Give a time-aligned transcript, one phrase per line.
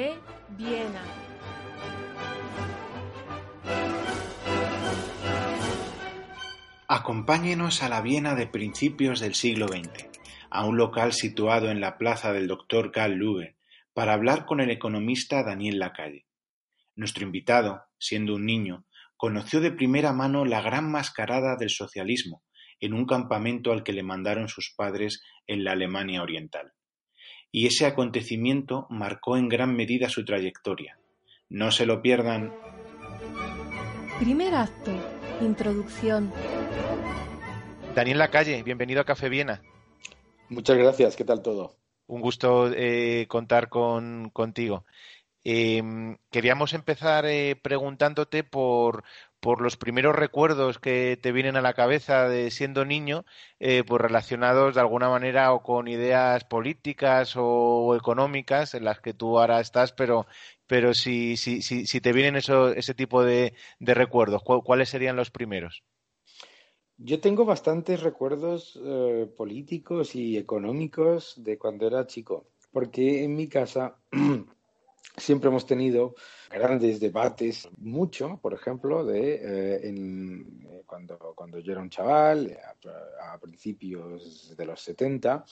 [0.00, 0.18] Café
[0.56, 1.02] Viena.
[6.88, 10.08] Acompáñenos a la Viena de principios del siglo XX,
[10.48, 12.92] a un local situado en la plaza del Dr.
[12.92, 13.56] Karl Luge,
[13.92, 16.24] para hablar con el economista Daniel Lacalle.
[16.96, 18.86] Nuestro invitado, siendo un niño,
[19.18, 22.42] conoció de primera mano la gran mascarada del socialismo
[22.80, 26.72] en un campamento al que le mandaron sus padres en la Alemania Oriental.
[27.52, 30.98] Y ese acontecimiento marcó en gran medida su trayectoria.
[31.48, 32.52] No se lo pierdan.
[34.20, 34.92] Primer acto.
[35.40, 36.32] Introducción.
[37.94, 39.62] Daniel Lacalle, bienvenido a Café Viena.
[40.48, 41.74] Muchas gracias, ¿qué tal todo?
[42.06, 44.84] Un gusto eh, contar con, contigo.
[45.42, 49.04] Em, queríamos empezar eh, preguntándote por,
[49.40, 53.24] por los primeros recuerdos que te vienen a la cabeza de siendo niño,
[53.58, 59.14] eh, pues relacionados de alguna manera o con ideas políticas o económicas en las que
[59.14, 60.26] tú ahora estás, pero,
[60.66, 65.30] pero si, si, si, si te vienen eso, ese tipo de, recuerdos, ¿cuáles serían los
[65.30, 65.82] primeros?
[66.98, 73.48] Yo tengo bastantes recuerdos eh, políticos y económicos de cuando era chico, porque en mi
[73.48, 73.96] casa
[75.16, 76.14] siempre hemos tenido
[76.50, 82.56] grandes debates, mucho, por ejemplo, de eh, en, eh, cuando, cuando yo era un chaval,
[82.64, 85.44] a, a principios de los 70,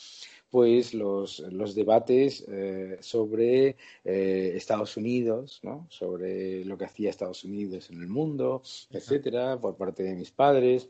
[0.50, 5.86] pues los, los debates eh, sobre eh, Estados Unidos, ¿no?
[5.90, 10.88] sobre lo que hacía Estados Unidos en el mundo, etcétera, por parte de mis padres.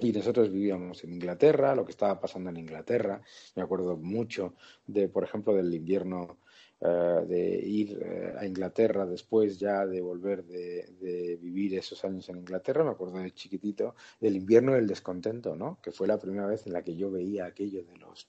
[0.00, 3.20] Y nosotros vivíamos en Inglaterra, lo que estaba pasando en Inglaterra.
[3.56, 4.54] Me acuerdo mucho
[4.86, 6.38] de, por ejemplo, del invierno
[6.80, 12.28] Uh, de ir uh, a Inglaterra después ya de volver de, de, vivir esos años
[12.28, 15.80] en Inglaterra, me acuerdo de chiquitito, del invierno del descontento, ¿no?
[15.82, 18.28] Que fue la primera vez en la que yo veía aquello de los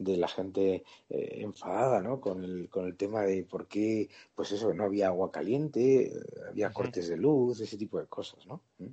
[0.00, 2.20] de la gente eh, enfadada, ¿no?
[2.20, 6.20] Con el, con el tema de por qué, pues eso, no había agua caliente, eh,
[6.48, 8.62] había cortes de luz, ese tipo de cosas, ¿no?
[8.78, 8.86] ¿Mm?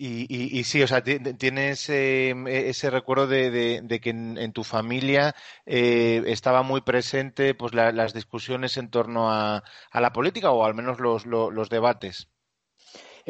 [0.00, 2.32] Y, y, y, sí, o sea, tienes eh,
[2.68, 5.34] ese recuerdo de, que en, en, tu familia
[5.66, 10.64] eh, estaba muy presente pues la, las discusiones en torno a, a, la política o
[10.64, 12.28] al menos los, los, los, debates.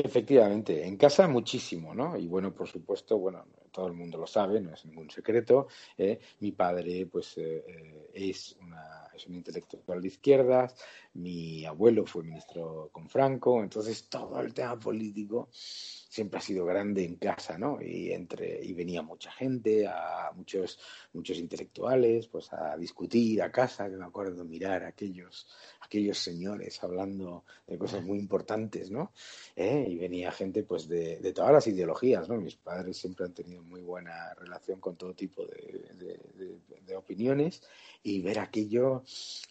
[0.01, 2.17] Efectivamente, en casa muchísimo, ¿no?
[2.17, 5.67] Y bueno, por supuesto, bueno, todo el mundo lo sabe, no es ningún secreto.
[5.97, 6.21] ¿eh?
[6.39, 10.77] Mi padre, pues, eh, es, una, es un intelectual de izquierdas,
[11.15, 17.05] mi abuelo fue ministro con Franco, entonces todo el tema político siempre ha sido grande
[17.05, 17.83] en casa, ¿no?
[17.83, 20.79] Y entre y venía mucha gente, a muchos
[21.13, 25.49] muchos intelectuales, pues a discutir a casa, que me acuerdo mirar aquellos
[25.89, 29.13] aquellos señores hablando de cosas muy importantes, ¿no?
[29.57, 29.87] ¿Eh?
[29.89, 32.37] Y venía gente, pues de, de, todas las ideologías, ¿no?
[32.37, 37.63] Mis padres siempre han tenido muy buena relación con todo tipo de, de, opiniones
[38.03, 39.03] y ver aquello,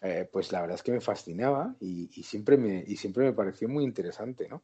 [0.02, 3.32] eh, pues la verdad es que me fascinaba y, y siempre me y siempre me
[3.32, 4.62] pareció muy interesante, ¿no?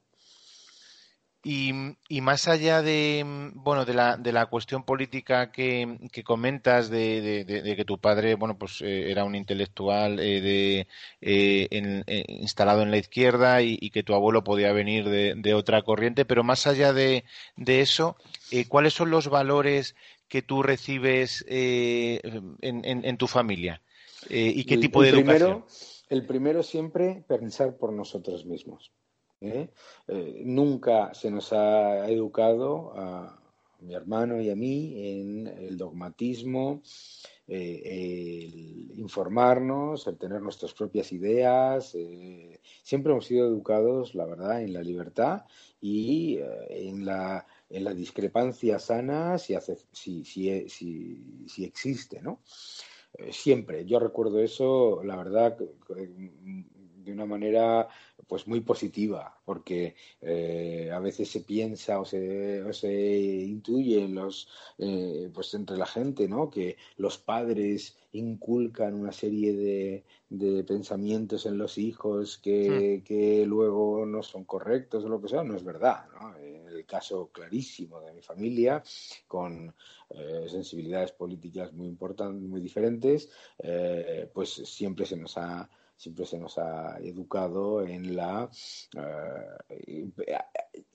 [1.46, 1.72] Y,
[2.08, 3.22] y, más allá de
[3.52, 7.98] bueno de la, de la cuestión política que, que comentas de, de, de, que tu
[7.98, 10.86] padre bueno pues eh, era un intelectual eh, de,
[11.20, 15.82] eh, en, instalado en la izquierda y, y, que tu abuelo podía venir de, otra
[15.82, 17.24] corriente pero más allá de,
[17.66, 18.16] eso
[18.50, 19.96] eh, cuáles son los valores
[20.28, 22.22] que tú recibes eh,
[22.62, 23.82] en, en, en, tu familia
[24.30, 25.66] y qué tipo el, de educación primero,
[26.08, 28.92] el primero siempre pensar por nosotros mismos
[29.44, 29.70] ¿eh?
[30.08, 33.38] Eh, nunca se nos ha educado a
[33.80, 36.82] mi hermano y a mí en el dogmatismo,
[37.46, 41.94] eh, el informarnos, el tener nuestras propias ideas.
[42.82, 45.42] Siempre hemos sido educados, la verdad, en la libertad
[45.80, 46.38] y
[46.70, 49.54] en la, en la discrepancia sana si,
[49.92, 52.40] si, si, si existe, ¿no?
[53.30, 53.84] siempre.
[53.84, 55.56] Yo recuerdo eso, la verdad,
[57.04, 57.88] de una manera
[58.26, 64.14] pues muy positiva, porque eh, a veces se piensa o se, o se intuye en
[64.14, 64.48] los,
[64.78, 66.48] eh, pues entre la gente, ¿no?
[66.48, 73.04] Que los padres inculcan una serie de, de pensamientos en los hijos que, hmm.
[73.04, 76.36] que, luego no son correctos o lo que sea, no es verdad, ¿no?
[76.36, 78.82] El caso clarísimo de mi familia,
[79.26, 79.74] con
[80.10, 83.30] eh, sensibilidades políticas muy importantes, muy diferentes,
[84.32, 88.50] pues siempre se nos ha siempre se nos ha educado en la,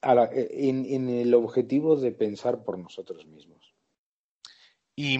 [0.01, 3.57] la en, el objetivo de pensar por nosotros mismos.
[4.96, 5.18] Y,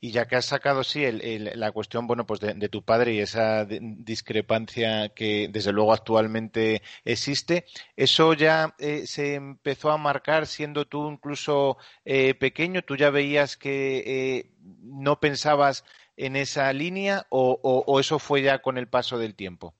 [0.00, 3.20] y ya que has sacado sí el, la cuestión bueno pues de, tu padre y
[3.20, 7.64] esa discrepancia que desde luego actualmente existe
[7.96, 13.56] eso ya eh, se empezó a marcar siendo tú incluso eh, pequeño tú ya veías
[13.56, 14.50] que eh,
[14.82, 15.84] no pensabas
[16.18, 19.72] en esa línea o, eso fue ya con el paso del tiempo?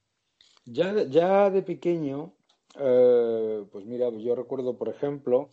[0.65, 2.33] Ya, ya de pequeño,
[2.79, 5.51] eh, pues mira, yo recuerdo, por ejemplo,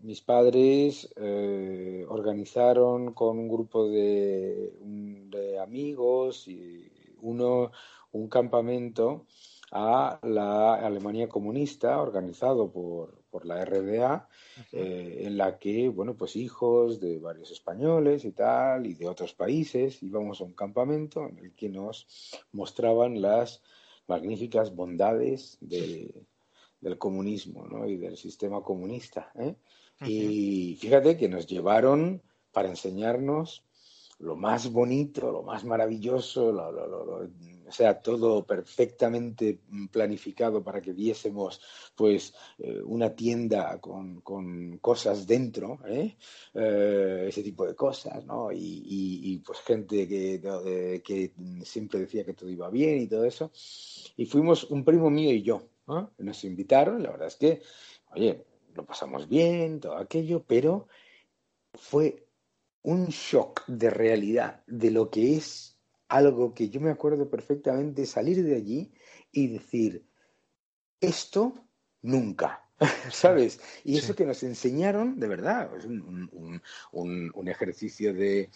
[0.00, 6.90] mis padres eh, organizaron con un grupo de, de, amigos y
[7.20, 7.70] uno
[8.12, 9.26] un campamento
[9.70, 14.28] a la Alemania comunista organizado por, por la RDA,
[14.72, 19.34] eh, en la que, bueno, pues hijos de varios españoles y tal, y de otros
[19.34, 22.06] países, íbamos a un campamento en el que nos
[22.52, 23.62] mostraban las
[24.06, 26.26] magníficas bondades de,
[26.80, 27.86] del comunismo ¿no?
[27.86, 29.32] y del sistema comunista.
[29.38, 29.54] ¿eh?
[30.06, 32.22] Y fíjate que nos llevaron
[32.52, 33.64] para enseñarnos
[34.18, 36.52] lo más bonito, lo más maravilloso,
[37.68, 39.60] o sea, todo perfectamente
[39.92, 41.60] planificado para que viésemos
[41.94, 46.16] pues eh, una tienda con, con cosas dentro, ¿eh?
[46.54, 48.50] Eh, ese tipo de cosas, ¿no?
[48.50, 50.40] Y, y, pues gente que,
[51.04, 51.32] que
[51.64, 53.50] siempre decía que todo iba bien y todo eso.
[54.16, 55.62] Y fuimos un primo mío y yo,
[56.18, 57.62] nos invitaron, la verdad es que,
[58.12, 58.44] oye,
[58.74, 60.88] lo pasamos bien, todo aquello, pero
[61.74, 62.26] fue
[62.82, 65.77] un shock de realidad de lo que es
[66.08, 68.92] algo que yo me acuerdo perfectamente salir de allí
[69.30, 70.06] y decir,
[71.00, 71.54] esto
[72.02, 72.64] nunca,
[73.10, 73.60] ¿sabes?
[73.84, 76.62] Y eso que nos enseñaron, de verdad, es un,
[76.92, 78.50] un ejercicio de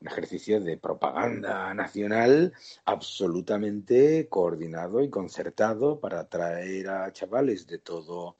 [0.00, 2.52] un ejercicio de propaganda nacional
[2.86, 8.36] absolutamente coordinado y concertado para atraer a chavales de todo,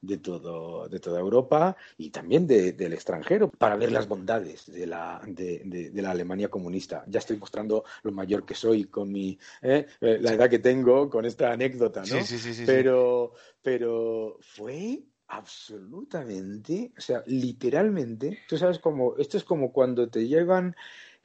[0.00, 5.20] de todo, de toda Europa y también del extranjero para ver las bondades de la,
[5.26, 7.04] de, la Alemania comunista.
[7.06, 9.86] Ya estoy mostrando lo mayor que soy con mi ¿eh?
[10.00, 12.06] Eh, la edad que tengo con esta anécdota, ¿no?
[12.06, 19.44] Sí, sí, sí, pero, pero fue absolutamente, o sea, literalmente, tú sabes cómo, esto es
[19.44, 20.76] como cuando te llevan,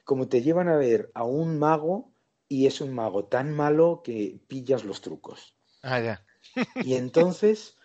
[0.02, 2.10] como te llevan a ver a un mago
[2.48, 5.54] y es un mago tan malo que pillas los trucos.
[5.82, 6.24] Ah, ya.
[6.82, 7.76] y entonces,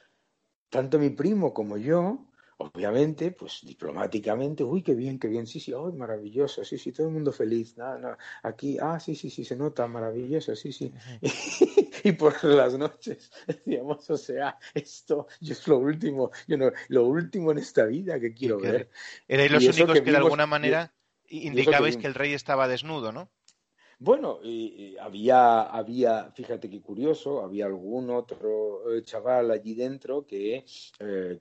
[0.70, 2.26] tanto mi primo como yo,
[2.58, 7.08] obviamente, pues diplomáticamente, uy, qué bien, qué bien, sí, sí, oh, maravilloso, sí, sí, todo
[7.08, 10.94] el mundo feliz, nada, nada, aquí, ah, sí, sí, sí, se nota, maravilloso, sí, sí.
[12.04, 17.06] y por las noches decíamos, o sea, esto yo es lo último, yo no, lo
[17.06, 18.90] último en esta vida que quiero ver.
[19.28, 20.94] Erais los únicos que, de alguna manera
[21.30, 23.30] indicabais que el rey estaba desnudo, ¿no?
[24.04, 30.66] Bueno, y, había, había, fíjate qué curioso, había algún otro eh, chaval allí dentro que,
[31.00, 31.38] eh,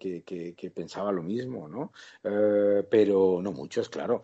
[0.57, 1.93] que, pensaba lo mismo, ¿no?
[2.23, 4.23] Eh, pero no muchos, claro.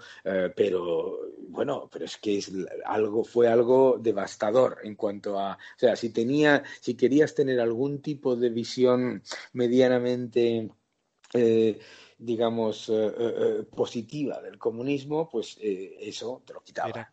[0.55, 1.19] pero
[1.49, 2.53] bueno, pero es que es
[2.85, 8.01] algo, fue algo devastador en cuanto a, o sea, si tenía, si querías tener algún
[8.03, 9.21] tipo de visión
[9.53, 10.71] medianamente
[12.21, 17.11] eh, eh, positiva del comunismo, pues eso te lo quitaba.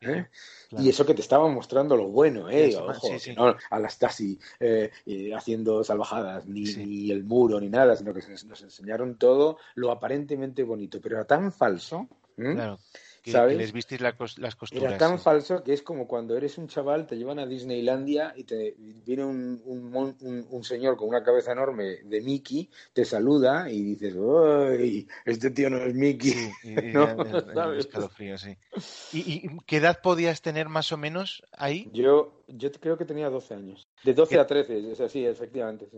[0.71, 2.75] Y eso que te estaba mostrando lo bueno, ¿eh?
[2.75, 4.39] Ojo, no a la Stasi
[5.35, 10.99] haciendo salvajadas, ni, el muro, ni nada, sino que nos enseñaron todo lo aparentemente bonito,
[11.01, 12.07] pero era tan falso.
[12.35, 12.79] Claro
[13.25, 14.15] que, les visteis las
[14.55, 14.83] costuras.
[14.83, 18.43] Era tan falso que es como cuando eres un chaval, te llevan a Disneylandia y
[18.43, 23.81] te viene un, un, un, señor con una cabeza enorme de Mickey, te saluda y
[23.81, 25.07] dices, ¡ay!
[25.25, 26.51] Este tío no es Mickey.
[29.11, 31.89] y, qué edad podías tener más o menos ahí?
[31.93, 33.87] Yo, yo creo que tenía 12 años.
[34.03, 35.97] De 12 a 13, es así, efectivamente, sí.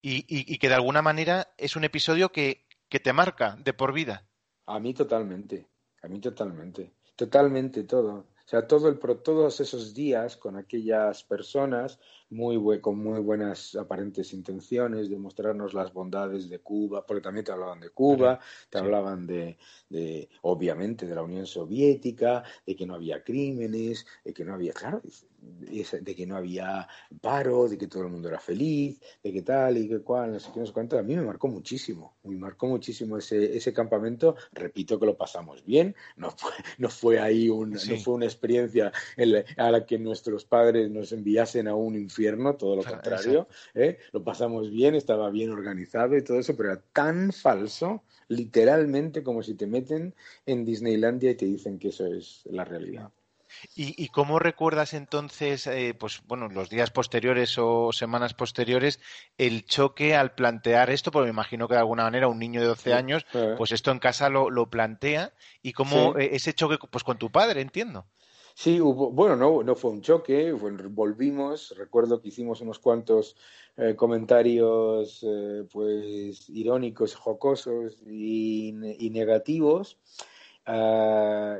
[0.00, 3.92] Y, y, que de alguna manera es un episodio que, que te marca de por
[3.92, 4.28] vida.
[4.64, 5.66] A mí totalmente.
[6.02, 8.26] A mí totalmente, totalmente todo.
[8.48, 11.98] O sea, todo el, todos esos días con aquellas personas
[12.30, 17.52] muy con muy buenas aparentes intenciones de mostrarnos las bondades de Cuba, porque también te
[17.52, 18.40] hablaban de Cuba,
[18.70, 19.58] te hablaban de,
[19.90, 24.72] de, obviamente, de la Unión Soviética, de que no había crímenes, de que no había,
[24.72, 25.02] claro,
[25.40, 26.88] de que no había
[27.20, 30.40] paro, de que todo el mundo era feliz, de que tal y que cual, no
[30.40, 30.98] sé qué, no sé cuánto.
[30.98, 34.36] A mí me marcó muchísimo, me marcó muchísimo ese, ese campamento.
[34.52, 38.92] Repito que lo pasamos bien, no fue, no fue ahí un, no fue una experiencia
[39.56, 43.48] a la que nuestros padres nos enviasen a un infierno, todo lo contrario.
[43.74, 43.98] ¿eh?
[44.12, 49.42] Lo pasamos bien, estaba bien organizado y todo eso, pero era tan falso, literalmente como
[49.42, 50.14] si te meten
[50.46, 53.10] en Disneylandia y te dicen que eso es la realidad.
[53.74, 59.00] ¿Y, cómo recuerdas entonces, eh, pues bueno, los días posteriores o semanas posteriores,
[59.36, 61.10] el choque al plantear esto?
[61.10, 63.98] Porque me imagino que de alguna manera un niño de 12 años, pues esto en
[63.98, 68.06] casa lo, lo plantea y cómo eh, ese choque, pues con tu padre, entiendo.
[68.54, 73.36] Sí, hubo, bueno, no, no fue un choque, volvimos, recuerdo que hicimos unos cuantos
[73.76, 75.24] eh, comentarios
[75.72, 78.72] pues irónicos, jocosos y,
[79.12, 79.98] negativos.
[80.66, 81.58] Ah,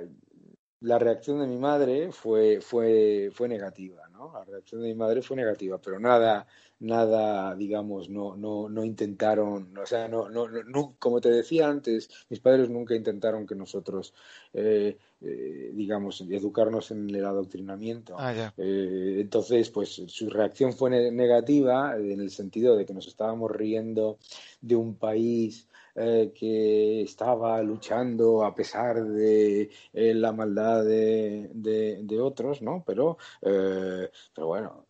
[0.81, 4.33] la reacción de mi madre fue, fue, fue negativa, ¿no?
[4.33, 6.47] La reacción de mi madre fue negativa, pero nada,
[6.81, 12.09] nada, digamos, no, no, no intentaron, o sea, no, no, no, como te decía antes,
[12.29, 14.15] mis padres nunca intentaron que nosotros,
[14.53, 18.15] eh, eh, digamos, educarnos en el adoctrinamiento.
[18.19, 23.51] Ah, eh, entonces, pues su reacción fue negativa en el sentido de que nos estábamos
[23.51, 24.19] riendo
[24.61, 25.68] de un país
[26.01, 32.85] eh, que estaba luchando a pesar de eh, la maldad de, de, otros, ¿no?
[32.87, 34.87] Pero, eh, pero bueno,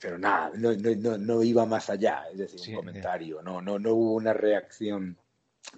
[0.00, 3.94] pero nada, no, no, no, iba más allá, es decir, un comentario, no, no, no
[3.94, 5.18] hubo una reacción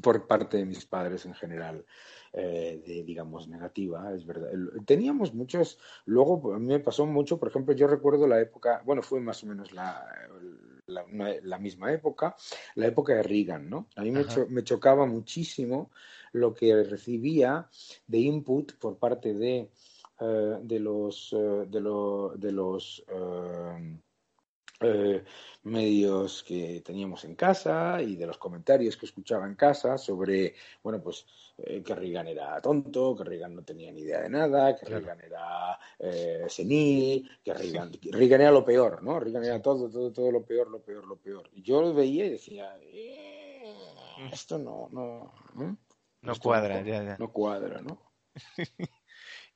[0.02, 1.86] por parte de mis padres en general.
[2.32, 4.50] de, digamos, negativa, es verdad.
[4.84, 9.02] Teníamos muchos, luego a mí me pasó mucho, por ejemplo, yo recuerdo la época, bueno,
[9.02, 10.06] fue más o menos la,
[10.88, 12.34] la, misma época,
[12.74, 13.86] la época de Reagan, ¿no?
[13.96, 15.90] A mí me, chocaba muchísimo
[16.32, 17.68] lo que recibía
[18.06, 19.70] de input por parte de,
[20.20, 21.80] eh, de los, eh, de,
[22.36, 23.04] de los
[24.80, 25.24] eh,
[25.64, 31.00] medios que teníamos en casa y de los comentarios que escuchaba en casa sobre, bueno,
[31.02, 31.26] pues
[31.58, 35.20] eh, que Reagan era tonto, que Reagan no tenía ni idea de nada, que Reagan
[35.20, 39.18] era eh, senil, que Reagan, Reagan, era lo peor, ¿no?
[39.18, 41.50] Reagan era todo, todo, todo lo peor, lo peor, lo peor.
[41.52, 43.74] Y yo lo veía y decía, eh,
[44.32, 45.32] esto no, no,
[46.22, 47.16] no cuadra, ya, ya.
[47.18, 47.98] No cuadra, ¿no?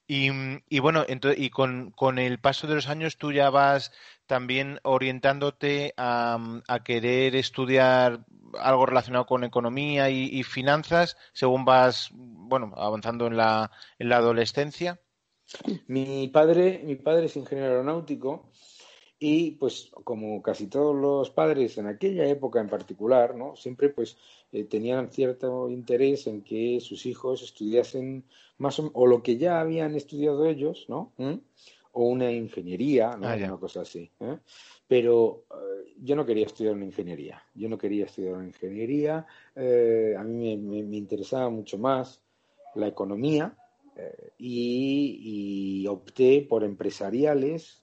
[0.07, 0.31] Y,
[0.69, 1.05] y, bueno,
[1.37, 3.93] y con, con, el paso de los años tú ya vas
[4.27, 8.25] también orientándote a, a querer estudiar
[8.59, 15.01] algo relacionado con economía y, finanzas según vas, bueno, avanzando en la, en la adolescencia.
[15.87, 18.51] Mi padre, mi padre es ingeniero aeronáutico
[19.19, 23.55] y pues como casi todos los padres en aquella época en particular, ¿no?
[23.55, 24.17] Siempre pues
[24.53, 28.25] eh, tenían cierto interés en que sus hijos estudiasen
[28.59, 31.13] más o, lo que ya habían estudiado ellos, ¿no?
[31.17, 31.39] ¿Mm?
[31.93, 33.29] O una ingeniería, ¿no?
[33.29, 34.11] Ah, una cosa así.
[34.21, 34.39] ¿eh?
[34.87, 37.43] Pero eh, yo no quería estudiar una ingeniería.
[37.55, 39.27] Yo no quería estudiar una ingeniería.
[39.57, 42.23] a mí me, interesaba mucho más
[42.75, 43.57] la economía
[44.39, 47.82] y opté por empresariales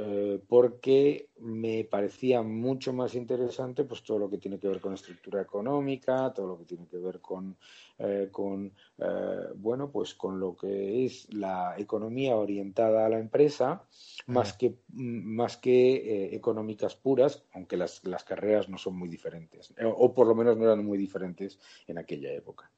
[0.00, 4.94] eh, porque me parecía mucho más interesante pues todo lo que tiene que ver con
[4.94, 7.56] estructura económica, todo lo que tiene que ver con,
[7.98, 13.82] eh, con eh, bueno pues con lo que es la economía orientada a la empresa
[14.28, 20.14] más que más que económicas puras, aunque las, las carreras no son muy diferentes o
[20.14, 22.70] por lo menos no eran muy diferentes en aquella época.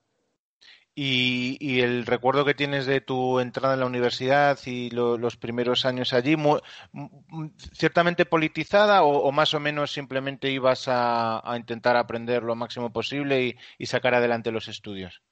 [0.94, 6.12] Y, el recuerdo que tienes de tu entrada en la universidad y los primeros años
[6.12, 6.36] allí,
[7.72, 13.86] ¿ciertamente politizada o, más o menos simplemente ibas a, intentar aprender lo máximo posible y,
[13.86, 15.22] sacar adelante los estudios?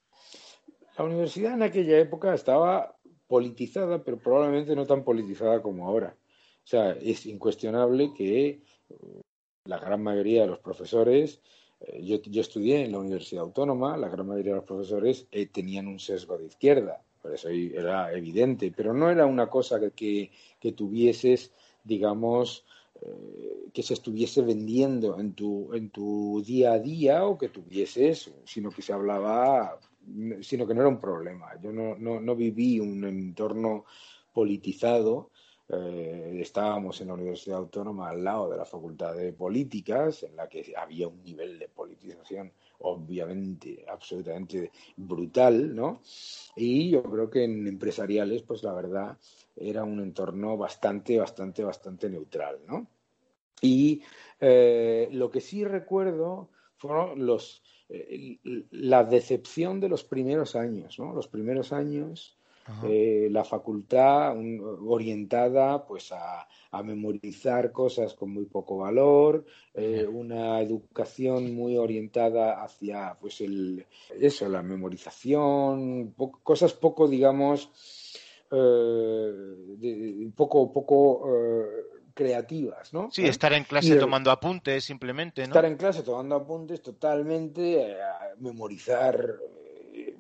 [0.97, 2.97] La universidad en aquella época estaba
[3.27, 6.17] politizada, pero probablemente no tan politizada como ahora.
[6.65, 8.63] O sea, es incuestionable que
[9.65, 11.43] la gran mayoría de los profesores
[12.01, 15.87] yo, yo, estudié en la Universidad Autónoma, la gran mayoría de los profesores eh, tenían
[15.87, 20.31] un sesgo de izquierda, por eso era evidente, pero no era una cosa que,
[20.61, 21.53] que, tuvieses,
[21.85, 22.65] digamos,
[23.01, 28.31] eh, que se estuviese vendiendo en tu, en tu día a día o que tuvieses,
[28.45, 29.79] sino que se hablaba,
[30.41, 31.51] sino que no era un problema.
[31.63, 33.85] Yo no, no, no viví un entorno
[34.33, 35.31] politizado
[35.71, 40.49] eh, estábamos en la Universidad Autónoma al lado de la Facultad de Políticas, en la
[40.49, 46.01] que había un nivel de politización obviamente absolutamente brutal, ¿no?
[46.57, 49.19] Y yo creo que en empresariales, pues la verdad,
[49.57, 52.87] era un entorno bastante, bastante, bastante neutral, ¿no?
[53.61, 54.03] Y
[54.41, 58.39] eh, lo que sí recuerdo fueron los, eh,
[58.71, 61.13] la decepción de los primeros años, ¿no?
[61.13, 62.38] Los primeros años
[62.85, 64.37] eh, la facultad
[64.87, 66.47] orientada pues a,
[66.85, 69.45] memorizar cosas con muy poco valor,
[69.75, 73.87] eh, una educación muy orientada hacia pues el
[74.21, 77.71] eso, la memorización, cosas poco digamos
[78.51, 81.25] eh, poco poco
[82.13, 83.09] creativas, ¿no?
[83.11, 85.49] Sí, estar en clase tomando apuntes simplemente, ¿no?
[85.49, 87.97] Estar en clase tomando apuntes totalmente,
[88.39, 89.39] memorizar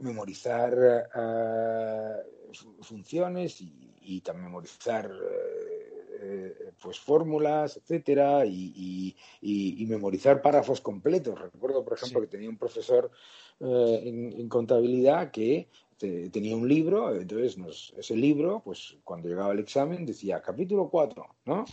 [0.00, 1.08] memorizar
[2.80, 9.14] funciones y, también memorizar eh, eh, pues fórmulas, etcétera, y,
[9.86, 11.38] memorizar párrafos completos.
[11.38, 13.10] Recuerdo, por ejemplo, que tenía un profesor
[13.60, 20.06] eh, en, contabilidad que tenía un libro, entonces ese libro, pues cuando llegaba el examen
[20.06, 21.64] decía capítulo 4, ¿no?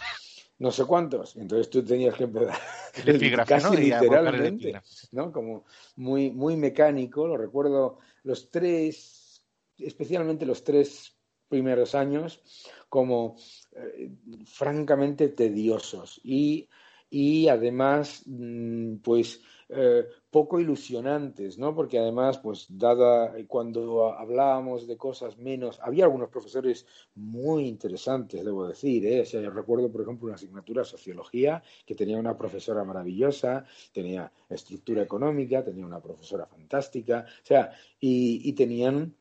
[0.57, 1.35] no sé cuántos.
[1.35, 2.57] Entonces tú tenías que empezar
[3.47, 5.31] casi literalmente, ¿no?
[5.31, 5.65] Como
[5.95, 7.27] muy, muy mecánico.
[7.27, 9.24] Lo recuerdo los tres
[9.77, 11.15] especialmente los tres
[11.47, 12.41] primeros años
[12.89, 13.37] como
[13.75, 14.11] eh,
[14.45, 16.67] francamente tediosos y,
[17.09, 21.73] y además mm, pues eh, poco ilusionantes, ¿no?
[21.73, 28.67] Porque además, pues, dada cuando hablábamos de cosas menos, había algunos profesores muy interesantes, debo
[28.67, 29.21] decir, ¿eh?
[29.21, 35.63] O recuerdo, por ejemplo, una asignatura sociología que tenía una profesora maravillosa, tenía estructura económica,
[35.63, 39.15] tenía una profesora fantástica, o sea, y tenían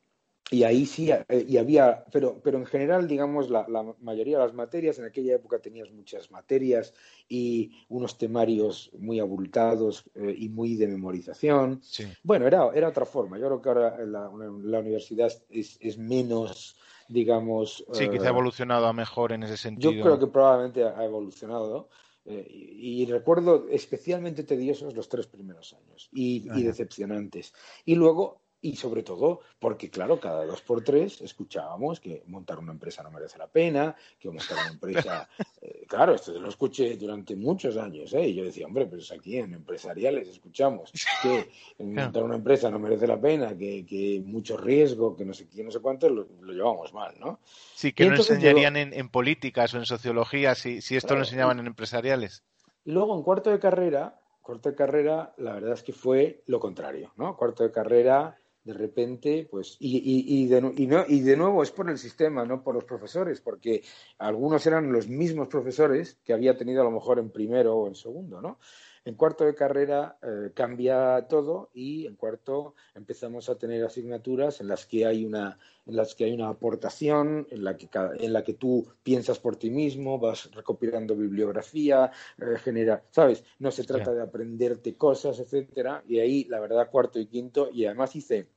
[0.50, 3.66] y ahí sí, eh, y había, pero, pero en general, digamos, la,
[4.00, 6.92] mayoría de las materias, en aquella época tenías muchas materias
[7.28, 11.80] y unos temarios muy abultados eh, y muy de memorización.
[12.22, 13.38] Bueno, era, era otra forma.
[13.38, 16.76] Yo creo que ahora la, universidad es, es, menos,
[17.08, 17.84] digamos...
[17.92, 19.92] Sí, quizá ha eh, evolucionado a mejor en ese sentido.
[19.92, 21.88] Yo creo que probablemente ha evolucionado.
[22.26, 27.54] y, recuerdo especialmente tediosos los tres primeros años y, y decepcionantes.
[27.86, 32.72] Y luego y sobre todo porque, claro, cada dos por tres escuchábamos que montar una
[32.72, 35.28] empresa no merece la pena, que montar una empresa...
[35.60, 38.28] Eh, claro, esto lo escuché durante muchos años, ¿eh?
[38.28, 40.92] Y yo decía, hombre, pues aquí en empresariales escuchamos
[41.22, 41.50] que
[41.82, 45.64] montar una empresa no merece la pena, que, que mucho riesgo, que no sé quién,
[45.64, 47.40] no sé cuánto, lo, llevamos mal, ¿no?
[47.74, 51.66] Sí, que no enseñarían en, políticas o en sociología si, si esto lo enseñaban en
[51.66, 52.44] empresariales.
[52.84, 56.60] Y luego en cuarto de carrera, cuarto de carrera, la verdad es que fue lo
[56.60, 57.38] contrario, ¿no?
[57.38, 61.62] Cuarto de carrera de repente, pues, y, y, y, de, y, no, y de nuevo
[61.62, 63.82] es por el sistema, no por los profesores, porque
[64.18, 67.94] algunos eran los mismos profesores que había tenido a lo mejor en primero o en
[67.94, 68.58] segundo, ¿no?
[69.06, 74.68] En cuarto de carrera eh, cambia todo y en cuarto empezamos a tener asignaturas en
[74.68, 78.42] las que hay una, en las que hay una aportación, en la que, en la
[78.42, 83.44] que tú piensas por ti mismo, vas recopilando bibliografía, eh, genera, ¿sabes?
[83.58, 86.02] No se trata de aprenderte cosas, etcétera.
[86.08, 88.48] Y ahí, la verdad, cuarto y quinto, y además hice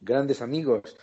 [0.00, 0.96] grandes amigos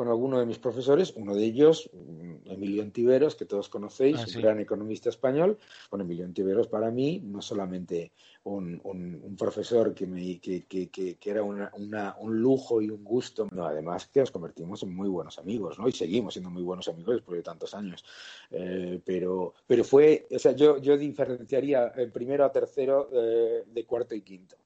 [0.00, 4.24] con alguno de mis profesores, uno de ellos, mm, Emilio Antiveros, que todos conocéis, ah,
[4.34, 5.58] un gran economista español.
[5.90, 8.10] Bueno, Emilio Antiveros para mí, no solamente
[8.44, 13.46] un, un, profesor que, me, que, que, que era una, un lujo y un gusto,
[13.52, 15.86] no, además que nos convertimos en muy buenos amigos, ¿no?
[15.86, 18.02] Y seguimos siendo muy buenos amigos después de tantos años.
[18.50, 23.84] Eh, pero, pero fue, o sea, yo, yo diferenciaría en primero a tercero eh, de
[23.84, 24.56] cuarto y quinto.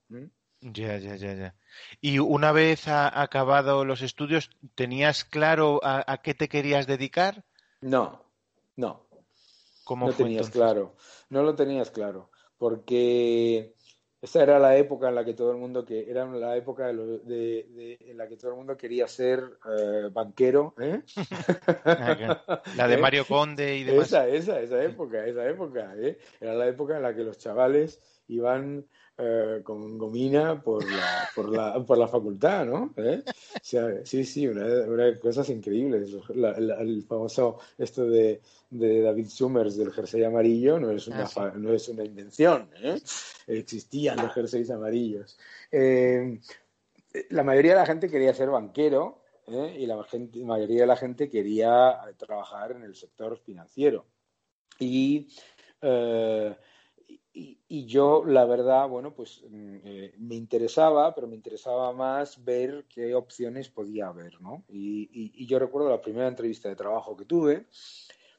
[0.73, 1.55] Ya, ya, ya, ya.
[2.01, 7.45] Y una vez acabado los estudios, ¿tenías claro a, qué te querías dedicar?
[7.83, 8.25] No,
[8.77, 9.05] no.
[9.85, 10.97] ¿Cómo no tenías claro,
[11.29, 13.75] no lo tenías claro, porque
[14.23, 17.99] esa era la época en la que todo el mundo que era la época de,
[18.01, 21.03] en la que todo el mundo quería ser eh, banquero, ¿eh?
[22.75, 22.97] la de ¿Eh?
[22.97, 24.07] Mario Conde y demás.
[24.07, 26.17] Esa, esa, esa época, esa época, ¿eh?
[26.41, 31.49] era la época en la que los chavales iban eh, con gomina por la, por
[31.49, 32.93] la, por la facultad, ¿no?
[32.97, 33.23] ¿Eh?
[33.25, 36.11] O sea, sí, sí, una, una cosas increíbles.
[36.35, 41.73] el famoso esto de, de, David Summers del jersey amarillo no es una, ah, no
[41.73, 43.01] es una invención, ¿eh?
[43.47, 45.39] Existían los jerseys amarillos.
[45.71, 46.41] Eh,
[47.31, 51.31] la mayoría de la gente quería ser banquero y la, gente, mayoría de la gente
[51.31, 54.07] quería trabajar en el sector financiero.
[54.81, 55.29] Y
[57.37, 62.87] y, yo, la verdad, bueno, pues mm, eh, me interesaba, pero me interesaba más ver
[62.89, 64.65] qué opciones podía haber, ¿no?
[64.69, 67.67] Y, yo recuerdo la primera entrevista de trabajo que tuve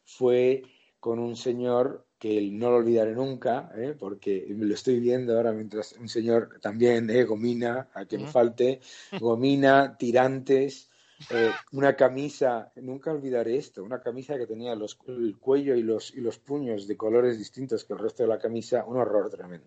[0.05, 0.63] fue
[0.99, 3.95] con un señor que no lo olvidaré nunca, ¿eh?
[3.99, 7.25] porque lo estoy viendo ahora mientras un señor también, ¿eh?
[7.25, 8.79] Gomina, a que me falte,
[9.19, 10.89] Gomina, tirantes,
[11.29, 16.13] eh, una camisa, nunca olvidaré esto, una camisa que tenía los, el cuello y los,
[16.13, 19.65] y los puños de colores distintos que el resto de la camisa, un horror tremendo.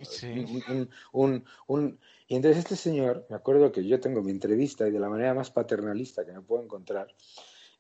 [1.13, 5.01] Un, un, y entonces este señor, me acuerdo que yo tengo mi entrevista y de
[5.01, 7.09] la manera más paternalista que me puedo encontrar,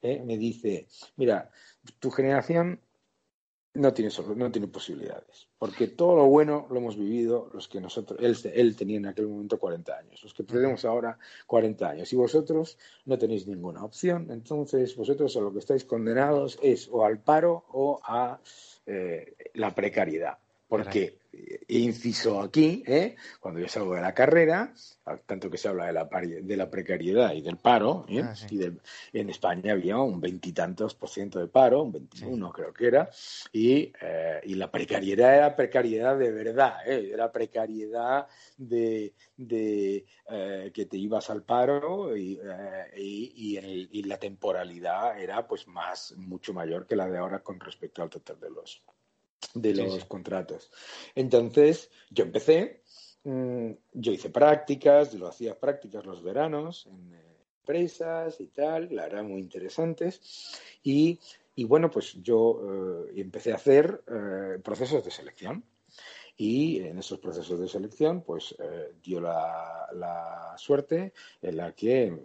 [0.02, 0.86] eh, me dice,
[1.16, 1.50] mira,
[1.98, 2.80] tu generación
[3.78, 8.18] no tiene, no tiene posibilidades, porque todo lo bueno lo hemos vivido los que nosotros,
[8.20, 12.16] él, él tenía en aquel momento 40 años, los que tenemos ahora 40 años, y
[12.16, 17.18] vosotros no tenéis ninguna opción, entonces vosotros a lo que estáis condenados es o al
[17.20, 18.40] paro o a
[18.86, 20.38] eh, la precariedad,
[20.68, 21.18] porque
[21.68, 23.16] inciso aquí, ¿eh?
[23.40, 24.72] cuando yo salgo de la carrera,
[25.26, 28.22] tanto que se habla de la, de la precariedad y del paro, ¿eh?
[28.24, 32.86] ah, y en España había un veintitantos por ciento de paro, un 21 creo que
[32.86, 33.10] era,
[33.52, 37.10] y, eh, y, la precariedad era precariedad de verdad, ¿eh?
[37.12, 40.04] era precariedad de, de
[40.72, 42.38] que te ibas al paro y,
[42.96, 43.58] y,
[43.92, 48.10] y, la temporalidad era pues más, mucho mayor que la de ahora con respecto al
[48.10, 48.82] total de los
[49.54, 50.70] de los contratos.
[51.14, 52.82] Entonces, yo empecé,
[53.24, 57.24] mm, yo hice prácticas, lo hacía prácticas los veranos, en, eh,
[57.60, 60.20] empresas y tal, la verdad, muy interesantes.
[60.82, 61.18] Y,
[61.54, 65.64] y bueno, pues yo eh, empecé a hacer eh, procesos de selección.
[66.40, 68.54] Y en esos procesos de selección, pues
[69.02, 72.16] dio la, la, suerte en la que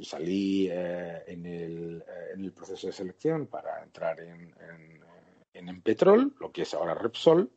[0.00, 5.01] salí en el, en, el, proceso de selección para entrar en, en,
[5.54, 7.50] en Petrol, lo que es ahora Repsol.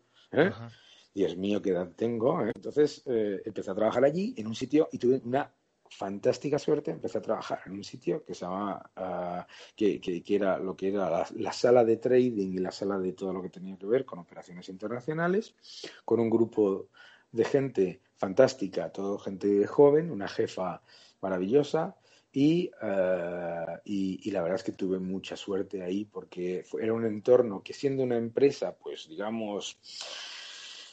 [1.13, 2.41] Dios mío, qué edad tengo.
[2.41, 5.51] Entonces empecé a trabajar allí en un sitio y tuve una
[5.89, 9.43] fantástica suerte, empecé a trabajar en un sitio que se llama, uh,
[9.75, 12.97] que, que, que, era lo que era la, la, sala de trading y la sala
[12.97, 15.55] de todo lo que tenía que ver con operaciones internacionales,
[16.03, 16.89] con un grupo
[17.31, 20.81] de gente fantástica, todo gente joven, una jefa
[21.21, 21.95] maravillosa.
[22.37, 26.91] Y, uh, y, y, la verdad es que tuve mucha suerte ahí porque fue, era
[26.91, 29.79] un entorno que siendo una empresa, pues digamos,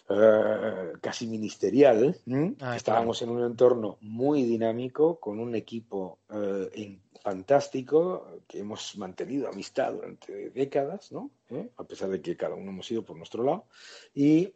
[0.09, 2.17] Uh, casi ministerial.
[2.61, 3.33] Ah, Estábamos claro.
[3.33, 9.93] en un entorno muy dinámico, con un equipo uh, en, fantástico, que hemos mantenido amistad
[9.93, 11.31] durante décadas, ¿no?
[11.51, 11.71] ¿Eh?
[11.77, 13.67] a pesar de que cada uno hemos ido por nuestro lado,
[14.13, 14.53] y,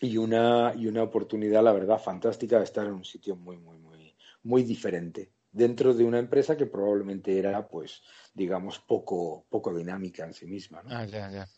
[0.00, 3.76] y, una, y una oportunidad, la verdad, fantástica de estar en un sitio muy, muy,
[3.76, 8.02] muy, muy diferente dentro de una empresa que probablemente era, pues,
[8.34, 10.82] digamos, poco, poco dinámica en sí misma.
[10.82, 10.96] ¿no?
[10.96, 11.48] Ah, ya, ya.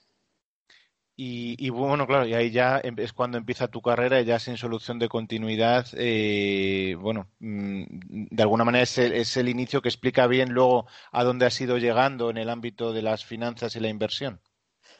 [1.22, 4.56] Y, y, bueno, claro, y ahí ya em, es cuando empieza tu carrera, ya sin
[4.56, 5.86] solución de continuidad.
[5.92, 10.86] Eh, bueno, mm, de alguna manera es el, es el, inicio que explica bien luego
[11.12, 14.40] a dónde has ido llegando en el ámbito de las finanzas y la inversión.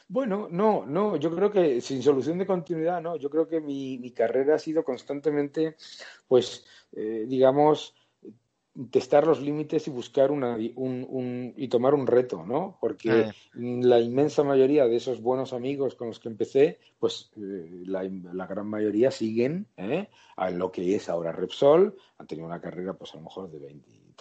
[0.07, 3.97] Bueno, no, no, yo creo que sin solución de continuidad, no, yo creo que mi,
[3.97, 5.75] mi carrera ha sido constantemente,
[6.27, 7.95] pues, eh, digamos,
[8.89, 12.77] testar los límites y buscar una, un, un, y tomar un reto, ¿no?
[12.79, 13.33] Porque ah.
[13.53, 18.47] la inmensa mayoría de esos buenos amigos con los que empecé, pues eh, la, la,
[18.47, 20.07] gran mayoría siguen ¿eh?
[20.37, 23.59] a lo que es ahora Repsol, han tenido una carrera pues a lo mejor de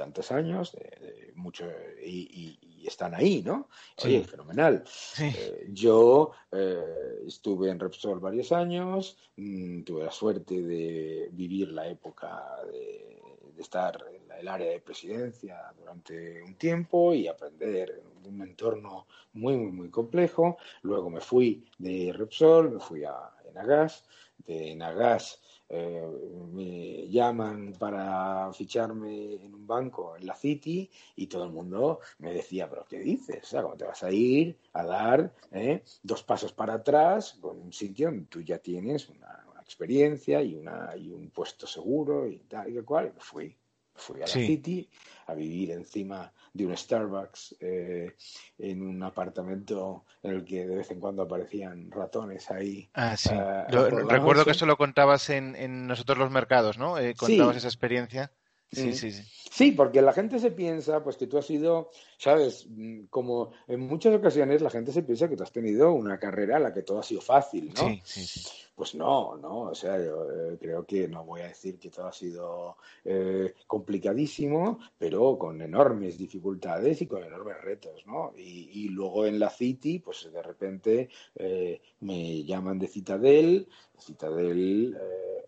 [0.00, 1.66] veintitantos años, de, de mucho,
[2.02, 3.68] y, y, y, están ahí, ¿no?
[3.96, 4.08] Sí.
[4.08, 4.82] Oye, fenomenal.
[4.86, 5.24] Sí.
[5.24, 11.86] Eh, yo eh, estuve en Repsol varios años, mmm, tuve la suerte de vivir la
[11.88, 13.20] época de
[13.58, 19.56] estar en el área de presidencia durante un tiempo y aprender de un entorno muy,
[19.56, 20.56] muy, muy complejo.
[20.82, 24.04] Luego me fui de Repsol, me fui a Enagas.
[24.46, 26.04] De Enagas eh,
[26.52, 32.33] me llaman para ficharme en un banco en la City y todo el mundo me
[32.33, 33.44] decía, pero ¿qué dices?
[33.44, 37.56] O sea, ¿cómo te vas a ir a dar eh, dos pasos para atrás con
[37.61, 42.40] un sitio donde tú ya tienes una, experiencia y, una, y un puesto seguro y
[42.40, 43.06] tal y cual?
[43.06, 43.56] Y me fui
[44.00, 44.46] fui a la sí.
[44.46, 44.88] City
[45.26, 48.16] a vivir encima de un Starbucks eh,
[48.58, 52.90] en un apartamento en el que de vez en cuando aparecían ratones ahí.
[52.94, 53.30] Ah, sí.
[53.32, 56.98] Uh, lo, recuerdo que eso lo contabas en, en, nosotros los mercados, ¿no?
[56.98, 57.58] Eh, contabas sí.
[57.58, 58.32] esa experiencia.
[58.72, 59.22] Sí, sí, sí.
[59.50, 62.68] Sí, porque la gente se piensa, pues que tú has sido, sabes,
[63.11, 66.62] como en muchas ocasiones la gente se piensa que tú has tenido una carrera en
[66.62, 67.88] la que todo ha sido fácil, ¿no?
[67.88, 68.48] Sí, sí, sí.
[68.76, 72.06] Pues no, no, o sea, yo eh, creo que no voy a decir que todo
[72.06, 78.33] ha sido eh, complicadísimo, pero con enormes dificultades y con enormes retos, ¿no?
[78.38, 84.96] Y, y luego en la City, pues de repente eh, me llaman de Citadel, Citadel,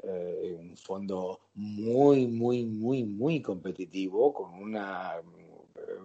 [0.02, 5.14] eh, un fondo muy, muy, muy, muy competitivo, con una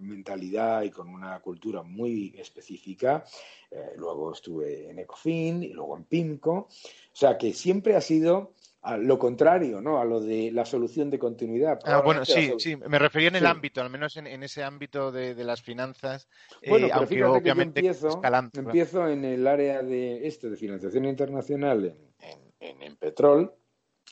[0.01, 3.23] mentalidad y con una cultura muy específica.
[3.71, 6.53] Eh, luego estuve en Ecofin y luego en PIMCO.
[6.53, 6.69] O
[7.13, 9.99] sea que siempre ha sido a lo contrario, ¿no?
[9.99, 11.79] A lo de la solución de continuidad.
[11.83, 13.47] Ah, bueno, sí, sí, me refería en el sí.
[13.47, 16.27] ámbito, al menos en, en ese ámbito de, de las finanzas.
[16.67, 18.21] Bueno, eh, pero fíjate obviamente que yo empiezo,
[18.53, 23.53] empiezo en el área de esto, de financiación internacional en, en, en, en Petrol.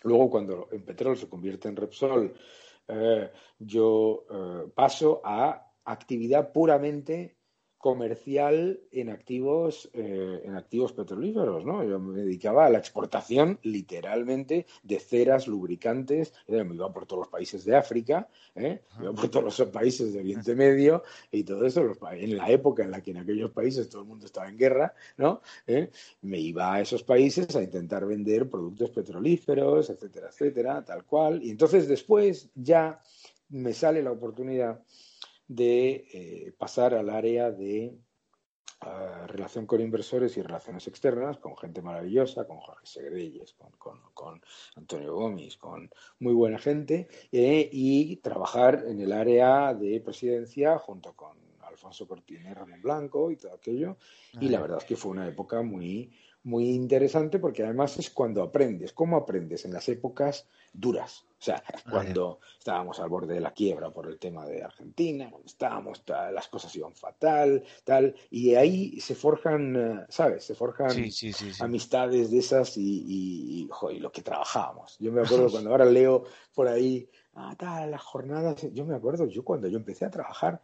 [0.06, 2.34] Luego, cuando en Petrol se convierte en Repsol,
[2.88, 7.40] eh, yo eh, paso a actividad puramente
[7.86, 11.84] comercial en activos, eh, en activos petrolíferos, ¿no?
[11.84, 17.28] Yo me dedicaba a la exportación literalmente de ceras, lubricantes, me iba por todos los
[17.28, 18.82] países de África, ¿eh?
[18.98, 22.84] me iba por todos los países de Oriente Medio y todo eso, en la época
[22.84, 25.42] en la que en aquellos países todo el mundo estaba en guerra, ¿no?
[25.68, 25.92] ¿Eh?
[26.24, 31.52] Me iba a esos países a intentar vender productos petrolíferos, etcétera, etcétera, tal cual, y
[31.52, 33.00] entonces después ya
[33.50, 34.82] me sale la oportunidad
[35.48, 37.98] de eh, pasar al área de
[38.82, 44.02] uh, relación con inversores y relaciones externas, con gente maravillosa, con Jorge Segreyes, con, con,
[44.14, 44.42] con
[44.76, 51.14] Antonio Gómez, con muy buena gente, eh, y trabajar en el área de presidencia junto
[51.14, 53.98] con Alfonso Cortines, Ramón Blanco y todo aquello.
[54.40, 56.12] Y la verdad es que fue una época muy,
[56.46, 58.94] muy interesante porque además es cuando aprendes.
[58.94, 59.66] ¿Cómo aprendes?
[59.66, 61.26] En las épocas duras.
[61.40, 65.30] O sea, Ah, cuando estábamos al borde de la quiebra por el tema de Argentina,
[65.30, 70.44] cuando estábamos, las cosas iban fatal, tal, y ahí se forjan, eh, ¿sabes?
[70.44, 71.52] Se forjan sí, sí, sí.
[71.60, 74.98] amistades de esas y, y, y, jo, y lo que trabajábamos.
[75.00, 79.28] Yo me acuerdo cuando ahora leo por ahí, ah, tal, las jornadas, yo me acuerdo,
[79.28, 80.62] yo cuando yo empecé a trabajar,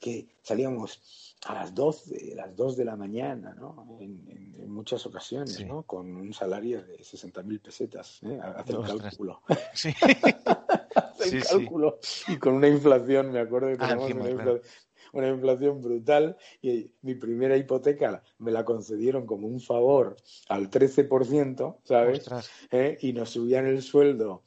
[0.00, 1.00] que salíamos
[1.46, 3.98] a las 12, las 2 de la mañana, ¿no?
[4.00, 5.64] En, en- en muchas ocasiones, Sí.
[5.64, 5.82] ¿no?
[5.84, 8.38] Con un salario de 60.000 pesetas, ¿eh?
[8.66, 9.02] El Ostras.
[9.02, 9.42] cálculo.
[9.74, 9.92] Sí.
[11.30, 11.38] Sí.
[11.48, 11.98] cálculo.
[12.28, 14.56] Y con una inflación, me acuerdo que Ah, teníamos una, claro.
[14.56, 14.62] infla-
[15.12, 20.16] una inflación brutal y mi primera hipoteca me la concedieron como un favor
[20.48, 22.26] al 13%, ¿sabes?
[22.70, 22.96] ¿eh?
[23.00, 24.42] y nos subían el sueldo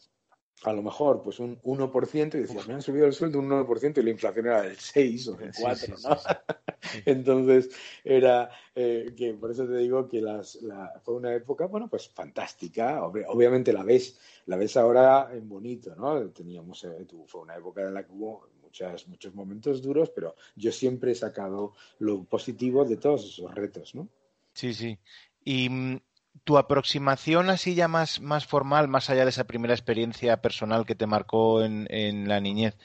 [0.64, 4.00] a lo mejor pues un 1% y decías, me han subido el sueldo un 1%
[4.00, 6.16] y la inflación era del 6 o del Sí, 4, sí, ¿no?
[6.16, 6.38] sí, sí.
[7.06, 7.70] Entonces
[8.04, 12.10] era eh, que por eso te digo que las, la- fue una época, bueno, pues
[12.10, 13.02] fantástica.
[13.02, 16.30] Ob- obviamente la ves, la ves ahora en bonito, ¿no?
[16.30, 20.72] Teníamos, eh, fue una época en la que hubo muchas, muchos momentos duros, pero yo
[20.72, 24.08] siempre he sacado lo positivo de todos esos retos, ¿no?
[24.54, 25.00] Sí, sí.
[25.44, 26.00] Y mm,
[26.44, 30.96] tu aproximación así ya más, más formal, más allá de esa primera experiencia personal que
[30.96, 32.78] te marcó en, en la niñez,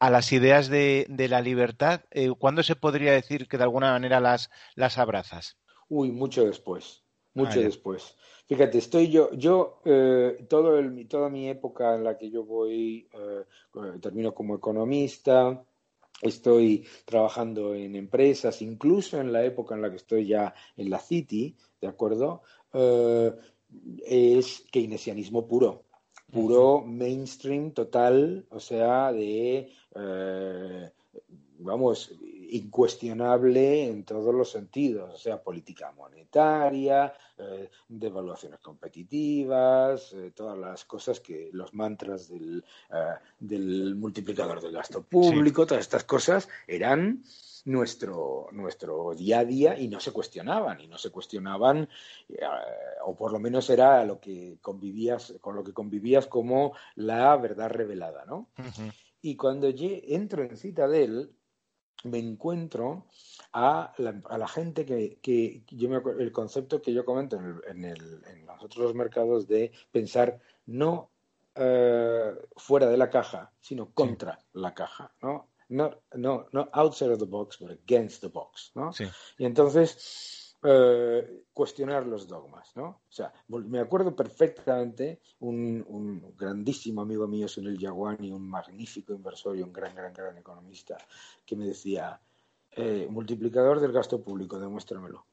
[0.00, 3.92] a las ideas de, de la libertad, eh, ¿cuándo se podría decir que de alguna
[3.92, 5.58] manera las, las abrazas?
[5.88, 8.16] Uy, mucho después, mucho Ah, después.
[8.46, 13.08] Fíjate, estoy yo, yo eh, todo el, toda mi época en la que yo voy,
[13.12, 13.44] eh,
[14.00, 15.64] termino como economista,
[16.22, 20.98] estoy trabajando en empresas, incluso en la época en la que estoy ya en la
[20.98, 22.42] City, ¿de acuerdo?
[22.72, 23.32] Eh,
[24.06, 25.84] es keynesianismo puro,
[26.32, 30.90] puro mainstream total, o sea, de, eh,
[31.58, 32.14] vamos,
[32.50, 40.84] incuestionable en todos los sentidos, o sea, política monetaria, eh, devaluaciones competitivas, eh, todas las
[40.84, 47.22] cosas que los mantras del, eh, del multiplicador del gasto público, todas estas cosas eran
[47.68, 51.88] nuestro, nuestro día a día y no se cuestionaban, y no se cuestionaban,
[52.28, 52.40] eh,
[53.04, 57.70] o por lo menos era lo que convivías, con lo que convivías como la verdad
[57.70, 58.48] revelada, ¿no?
[59.20, 61.30] Y cuando entro en Citadel,
[62.04, 63.06] me encuentro
[63.52, 67.44] a la, a la gente que, que yo me el concepto que yo comento en,
[67.46, 71.10] el- en, el- en los otros mercados de pensar no
[71.54, 75.48] eh, fuera de la caja, sino contra la caja, ¿no?
[75.70, 78.92] No, no, no outside of the box, but against the box, ¿no?
[78.92, 79.04] Sí.
[79.36, 82.84] Y entonces eh, cuestionar los dogmas, ¿no?
[82.84, 89.56] O sea, me acuerdo perfectamente un, un grandísimo amigo mío, Sunil Jawani, un magnífico inversor
[89.56, 90.96] y un gran, gran, gran economista,
[91.46, 92.20] que me decía,
[92.72, 95.24] eh, multiplicador del gasto público, demuéstramelo.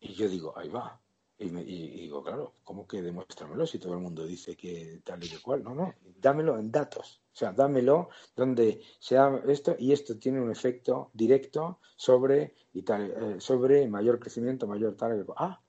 [0.00, 1.00] Y yo digo, ahí va.
[1.40, 5.22] Y, me- y- digo, claro, ¿cómo que demuéstramelo si todo el mundo dice que tal
[5.22, 5.62] y que cual?
[5.62, 7.20] No, no, dámelo en datos.
[7.32, 13.10] O sea, dámelo donde sea esto y esto tiene un efecto directo sobre y tal,
[13.10, 15.20] eh, sobre mayor crecimiento, mayor tal.
[15.20, 15.24] y.
[15.36, 15.60] Ah,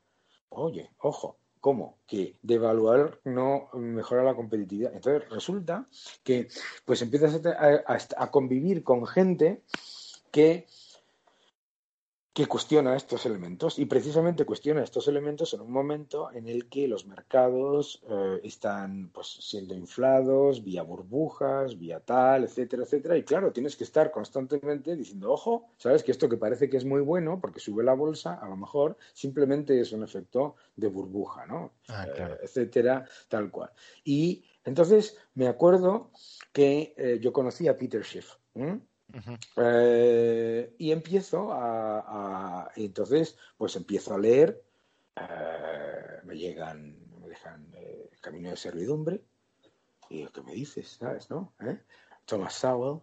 [0.50, 2.00] oye, ojo, ¿cómo?
[2.08, 4.94] Que devaluar no mejora la competitividad.
[4.96, 5.88] Entonces resulta
[6.24, 6.48] que
[6.86, 9.62] pues empiezas a- a- a convivir con gente
[10.32, 10.66] que
[12.34, 16.88] que cuestiona estos elementos y precisamente cuestiona estos elementos en un momento en el que
[16.88, 23.52] los mercados eh, están pues siendo inflados vía burbujas, vía tal, etcétera, etcétera y claro,
[23.52, 27.40] tienes que estar constantemente diciendo, ojo, sabes que esto que parece que es muy bueno
[27.42, 31.74] porque sube la bolsa, a lo mejor simplemente es un efecto de burbuja, ¿no?
[31.88, 33.72] Ah, Eh, etcétera, tal cual.
[34.04, 36.12] Y entonces me acuerdo
[36.54, 38.36] que eh, yo conocí a Peter Schiff.
[38.56, 38.82] ¿m?
[39.56, 44.64] Eh, y empiezo a, entonces pues empiezo a leer
[45.16, 49.24] eh, me llegan me dejan eh, Camino de Servidumbre
[50.10, 50.98] y digo, ¿qué me dices?
[51.00, 51.30] ¿sabes?
[51.30, 51.54] ¿no?
[51.62, 51.80] ¿Eh?
[52.26, 53.02] Thomas Sowell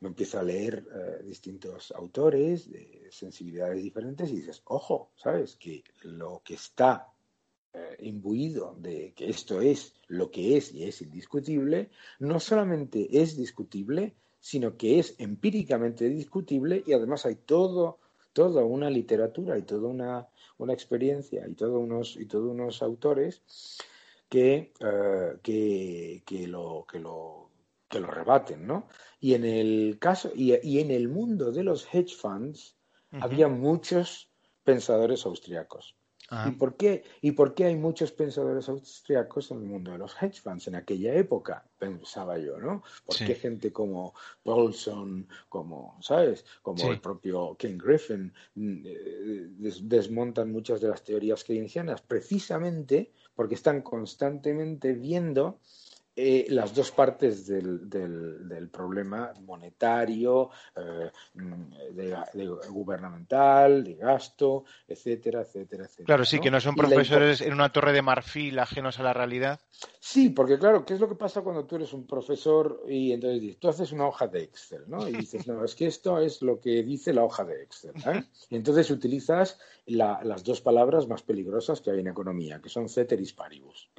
[0.00, 0.84] me empiezo a leer
[1.24, 5.56] distintos autores de sensibilidades diferentes y dices, ojo, ¿sabes?
[5.56, 7.08] Que lo que está
[8.00, 14.16] imbuido de que esto es lo que es y es indiscutible, no solamente es discutible,
[14.42, 18.00] sino que es empíricamente discutible y además hay todo,
[18.32, 20.28] toda una literatura y toda una,
[20.58, 23.42] una experiencia y todos unos, y todos unos autores
[24.28, 27.50] que, eh, que, que lo, que, lo,
[27.88, 28.88] que lo rebaten, ¿no?
[29.20, 32.76] Y en el caso, y, y en el mundo de los hedge funds
[33.12, 34.28] había muchos
[34.64, 35.94] pensadores austriacos.
[36.46, 40.14] ¿Y, por qué, ¿Y por qué hay muchos pensadores austriacos en el mundo de los
[40.20, 41.64] hedge funds en aquella época?
[41.78, 42.82] Pensaba yo, ¿no?
[43.04, 46.44] ¿Por qué gente como Paulson, como, ¿sabes?
[46.62, 49.48] Como el propio Ken Griffin mm, eh,
[49.82, 52.00] desmontan muchas de las teorías keynesianas?
[52.00, 55.58] Precisamente porque están constantemente viendo
[56.14, 61.10] eh, las dos partes del, del, problema monetario, eh,
[61.92, 66.06] de, gubernamental, de gasto, etcétera, etcétera, etcétera.
[66.06, 69.60] Claro, sí, que no son profesores en una torre de marfil ajenos a la realidad.
[69.98, 73.40] Sí, porque claro, ¿qué es lo que pasa cuando tú eres un profesor y entonces
[73.40, 75.08] dices, tú haces una hoja de Excel, ¿no?
[75.08, 77.94] Y dices, no, es que esto es lo que dice la hoja de Excel.
[78.06, 78.24] ¿eh?
[78.50, 83.32] Y entonces utilizas las dos palabras más peligrosas que hay en economía, que son ceteris
[83.32, 83.90] paribus,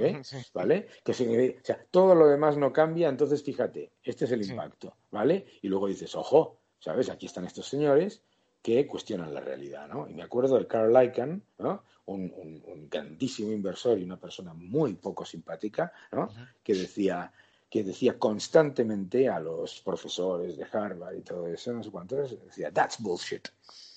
[0.53, 0.87] ¿vale?
[1.03, 4.95] Que significa, o sea, todo lo demás no cambia, entonces fíjate, este es el impacto,
[5.11, 5.45] ¿vale?
[5.61, 7.09] Y luego dices, ojo, ¿sabes?
[7.09, 8.21] Aquí están estos señores
[8.61, 10.07] que cuestionan la realidad, ¿no?
[10.09, 11.83] Y me acuerdo de Carl Icahn, ¿no?
[12.05, 16.29] Un, grandísimo inversor y una persona muy poco simpática, ¿no?
[16.63, 17.31] Que decía
[17.73, 22.71] que decía constantemente a los profesores de Harvard y todo eso, no sé cuántos, decía,
[22.71, 23.47] that's bullshit.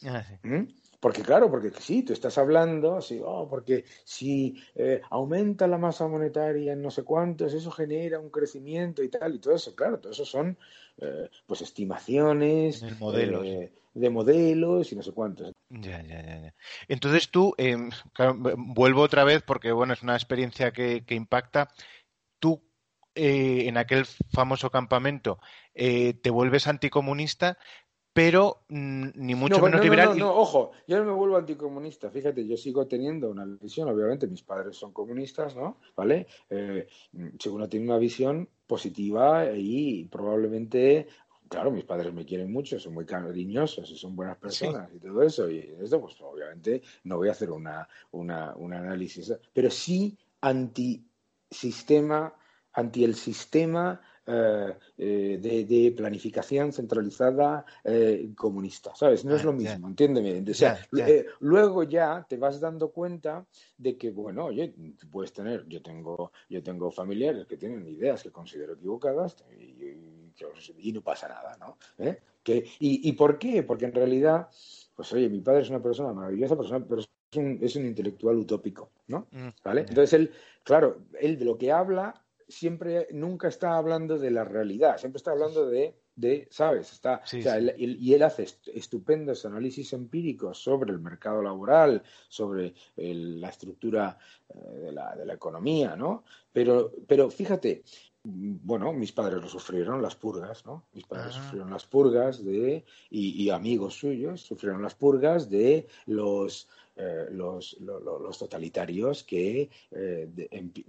[0.06, 0.62] Ah, ¿Mm?
[1.06, 6.08] Porque claro, porque sí, tú estás hablando, sí, oh, porque si eh, aumenta la masa
[6.08, 10.00] monetaria en no sé cuántos, eso genera un crecimiento y tal, y todo eso, claro,
[10.00, 10.58] todo eso son
[11.00, 12.88] eh, pues estimaciones eh,
[13.94, 15.52] de modelos y no sé cuántos.
[15.68, 16.54] Ya, ya, ya.
[16.88, 17.88] Entonces tú, em,
[18.56, 21.68] vuelvo otra vez porque bueno, es una experiencia que, que impacta.
[22.40, 22.60] Tú
[23.14, 25.38] en aquel famoso campamento
[25.72, 27.58] te vuelves anticomunista,
[28.16, 30.16] pero mm, ni mucho menos liberal.
[30.16, 32.08] No, no, ojo, yo no me vuelvo anticomunista.
[32.10, 35.76] Fíjate, yo sigo teniendo una visión, obviamente mis padres son comunistas, ¿no?
[35.94, 36.26] ¿Vale?
[36.48, 36.88] Eh,
[37.38, 41.08] según tiene una visión positiva y probablemente
[41.46, 45.22] claro, mis padres me quieren mucho, son muy cariñosos y son buenas personas y todo
[45.22, 45.50] eso.
[45.50, 52.32] Y esto, pues obviamente no voy a hacer una, una, un análisis, pero sí anti-sistema,
[52.72, 59.24] anti el sistema eh, eh, de, planificación centralizada eh, comunista, ¿sabes?
[59.24, 60.42] No es lo mismo, entiéndeme.
[60.50, 60.76] O sea,
[61.38, 63.46] luego ya te vas dando cuenta
[63.78, 64.74] de que, bueno, oye,
[65.12, 71.02] puedes tener, yo tengo, yo tengo familiares que tienen ideas que considero equivocadas y, no
[71.02, 71.76] pasa nada, ¿no?
[72.42, 73.62] Que, y, por qué?
[73.62, 74.48] Porque en realidad,
[74.96, 78.36] pues oye, mi padre es una persona maravillosa, persona, pero es un, es un intelectual
[78.38, 79.28] utópico, ¿no?
[79.30, 79.80] Mm, ¿Vale?
[79.82, 80.32] Entonces él,
[80.64, 85.32] claro, él de lo que habla siempre, nunca está hablando de la realidad, siempre está
[85.32, 86.92] hablando de, de ¿sabes?
[86.92, 94.78] Está, y él hace estupendos análisis empíricos sobre el mercado laboral, sobre la estructura eh,
[94.84, 96.24] de, la, de, la, economía, ¿no?
[96.52, 97.82] Pero, pero fíjate,
[98.28, 100.86] bueno, mis padres lo sufrieron, las purgas, ¿no?
[100.92, 101.42] Mis padres ah.
[101.42, 108.38] sufrieron las purgas de, y, amigos suyos sufrieron las purgas de los, eh, los, los,
[108.38, 110.28] totalitarios que, eh,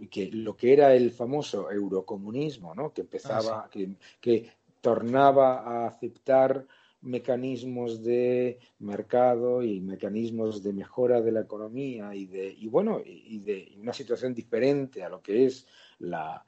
[0.09, 2.93] que lo que era el famoso eurocomunismo, ¿no?
[2.93, 3.89] Que empezaba, ah, que,
[4.21, 4.49] que
[4.81, 6.65] tornaba a aceptar
[7.01, 13.37] mecanismos de mercado y mecanismos de mejora de la economía y de y bueno y
[13.39, 15.67] de una situación diferente a lo que es
[15.99, 16.43] la,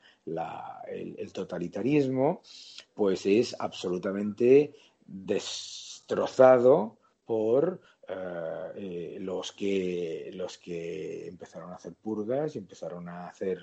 [0.87, 2.41] el, totalitarismo,
[2.93, 4.73] pues es absolutamente
[5.05, 13.59] destrozado por eh, los que los que empezaron a hacer purgas y empezaron a hacer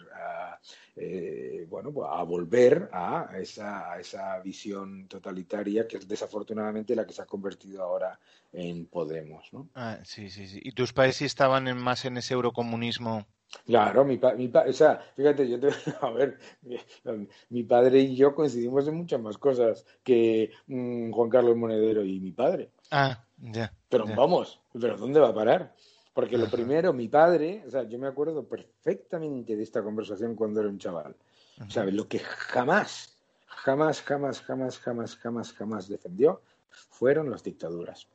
[0.94, 7.06] eh, bueno pues a volver a esa, a esa visión totalitaria que es desafortunadamente la
[7.06, 8.18] que se ha convertido ahora
[8.52, 9.68] en Podemos ¿no?
[9.74, 13.26] Ah, sí sí sí y tus países estaban en, más en ese eurocomunismo
[13.64, 15.68] Claro, mi, mi o sea, fíjate, yo te,
[16.00, 16.38] a ver,
[17.48, 22.20] mi, padre y yo coincidimos en muchas más cosas que mm, Juan Carlos Monedero y
[22.20, 22.70] mi padre.
[22.90, 23.25] Ah,
[23.88, 25.74] pero vamos, pero ¿dónde va a parar?
[26.14, 30.60] Porque lo primero, mi padre, o sea, yo me acuerdo perfectamente de esta conversación cuando
[30.60, 31.14] era un chaval.
[31.68, 38.08] Sea, lo que jamás, jamás, jamás, jamás, jamás, jamás, jamás defendió fueron las dictaduras.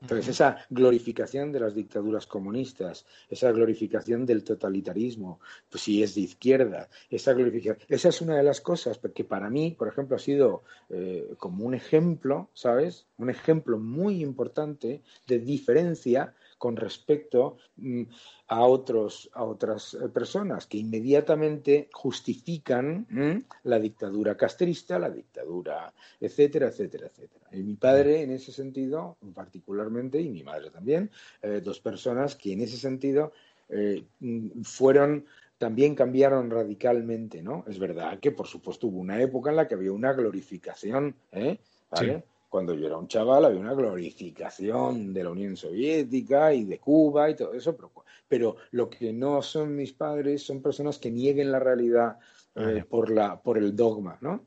[0.00, 6.22] Entonces, esa glorificación de las dictaduras comunistas, esa glorificación del totalitarismo, pues si es de
[6.22, 10.20] izquierda, esa glorificación, esa es una de las cosas que para mí, por ejemplo, ha
[10.20, 13.06] sido eh, como un ejemplo, ¿sabes?
[13.16, 18.02] Un ejemplo muy importante de diferencia con respecto mm,
[18.48, 25.92] a, otros, a otras eh, personas que inmediatamente justifican mm, la dictadura castrista, la dictadura,
[26.20, 27.46] etcétera, etcétera, etcétera.
[27.52, 31.10] Y mi padre, en ese sentido, particularmente, y mi madre también,
[31.42, 33.32] eh, dos personas que en ese sentido
[33.68, 35.26] eh, mm, fueron
[35.58, 37.64] también cambiaron radicalmente, ¿no?
[37.66, 41.58] Es verdad que, por supuesto, hubo una época en la que había una glorificación, ¿eh?
[41.90, 42.24] ¿Vale?
[42.48, 47.30] Cuando yo era un chaval había una glorificación de la Unión Soviética y de Cuba
[47.30, 47.92] y todo eso, pero,
[48.28, 52.18] pero lo que no son mis padres son personas que nieguen la realidad
[52.54, 54.46] eh, por, la, por el dogma, ¿no?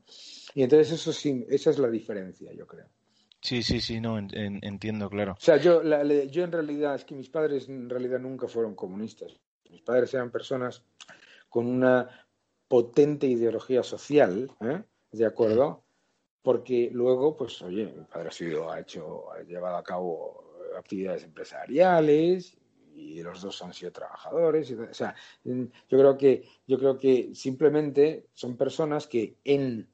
[0.54, 2.86] Y entonces eso sí, esa es la diferencia, yo creo.
[3.42, 5.32] Sí, sí, sí, no, entiendo, claro.
[5.32, 9.38] O sea, yo, yo en realidad, es que mis padres en realidad nunca fueron comunistas.
[9.70, 10.82] Mis padres eran personas
[11.48, 12.26] con una
[12.68, 14.82] potente ideología social, ¿eh?
[15.12, 15.82] ¿de acuerdo?
[16.42, 21.24] Porque luego, pues, oye, mi padre ha sido, ha hecho, ha llevado a cabo actividades
[21.24, 22.56] empresariales
[22.94, 24.70] y los dos han sido trabajadores.
[24.72, 25.14] o sea,
[25.44, 29.88] yo creo que, yo creo que simplemente son personas que en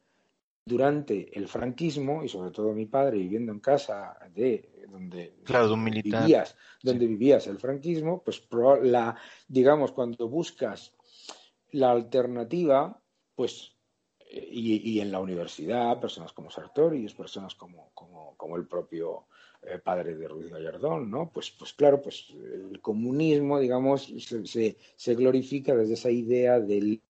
[0.67, 5.37] durante el franquismo y sobre todo mi padre viviendo en casa de donde
[6.03, 8.43] vivías donde vivías el franquismo pues
[8.83, 9.17] la
[9.47, 10.93] digamos cuando buscas
[11.71, 13.01] la alternativa
[13.37, 13.76] pues
[14.29, 19.27] eh, y, en la universidad personas como Sartori personas como, como, como el propio
[19.63, 21.31] eh, padre de Ruiz Gallardón, ¿no?
[21.33, 24.13] Pues, pues claro, pues el comunismo, digamos,
[24.45, 27.01] se, se glorifica desde esa idea del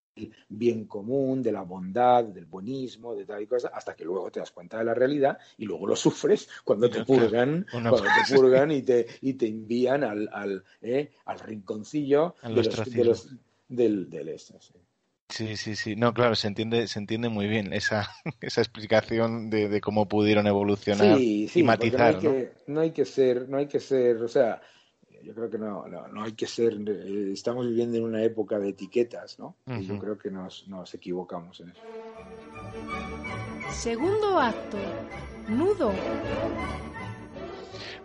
[0.49, 4.41] bien común, de la bondad, del buenismo, de tal y cosa, hasta que luego te
[4.41, 8.03] das cuenta de la realidad y luego lo sufres cuando te purgan, cuando te
[8.35, 13.35] purgan y te, y te envían al, al, eh, al rinconcillo de los,
[13.69, 14.75] del, del este, sí.
[15.29, 18.09] Sí, sí, No, claro, se entiende, se entiende muy bien esa,
[18.41, 22.23] esa explicación de, de cómo pudieron evolucionar y matizar.
[22.23, 24.61] No hay, Que, no hay que ser, no hay que ser, o sea,
[25.23, 28.69] yo creo que no, no, hay que ser, eh, estamos viviendo en una época de
[28.71, 29.57] etiquetas, ¿no?
[29.67, 31.83] Y yo creo que nos, nos equivocamos en eso.
[33.83, 34.83] Segundo acto,
[35.47, 35.93] nudo.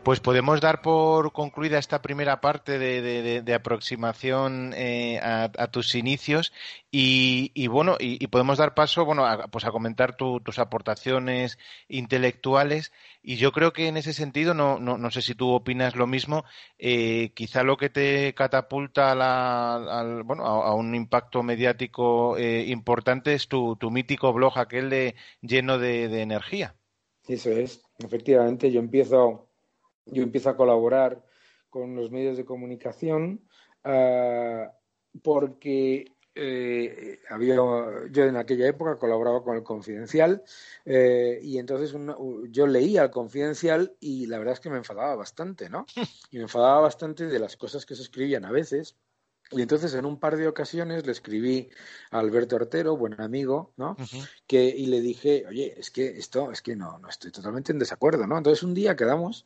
[0.04, 6.52] Pues podemos dar por concluida esta primera parte de, aproximación eh, a, tus inicios
[6.90, 12.92] y, bueno y, podemos dar paso bueno a, pues a comentar tus aportaciones intelectuales
[13.22, 16.44] y yo creo que en ese sentido no, no, sé si tú opinas lo mismo
[16.80, 23.48] eh, quizá lo que te catapulta a, bueno, a, un impacto mediático eh, importante es
[23.48, 26.76] tu, tu mítico blog aquel de lleno de energía.
[27.28, 29.51] Eso es efectivamente yo empiezo
[30.06, 31.24] yo empiezo a colaborar
[31.70, 33.42] con los medios de comunicación
[33.84, 34.72] ah,
[35.24, 40.44] porque eh, había, yo en aquella época colaboraba con el Confidencial
[40.86, 41.94] eh, y entonces
[42.50, 45.86] yo leía el Confidencial y la verdad es que me enfadaba bastante, ¿no?
[46.32, 48.96] Y me enfadaba bastante de las cosas que se escribían a veces.
[49.52, 51.70] Y entonces en un par de ocasiones le escribí
[52.12, 53.98] a Alberto Ortero, buen amigo, ¿no?
[54.48, 57.80] que, y le dije, oye, es que esto, es que no, no estoy totalmente en
[57.80, 58.38] desacuerdo, ¿no?
[58.38, 59.46] Entonces un día quedamos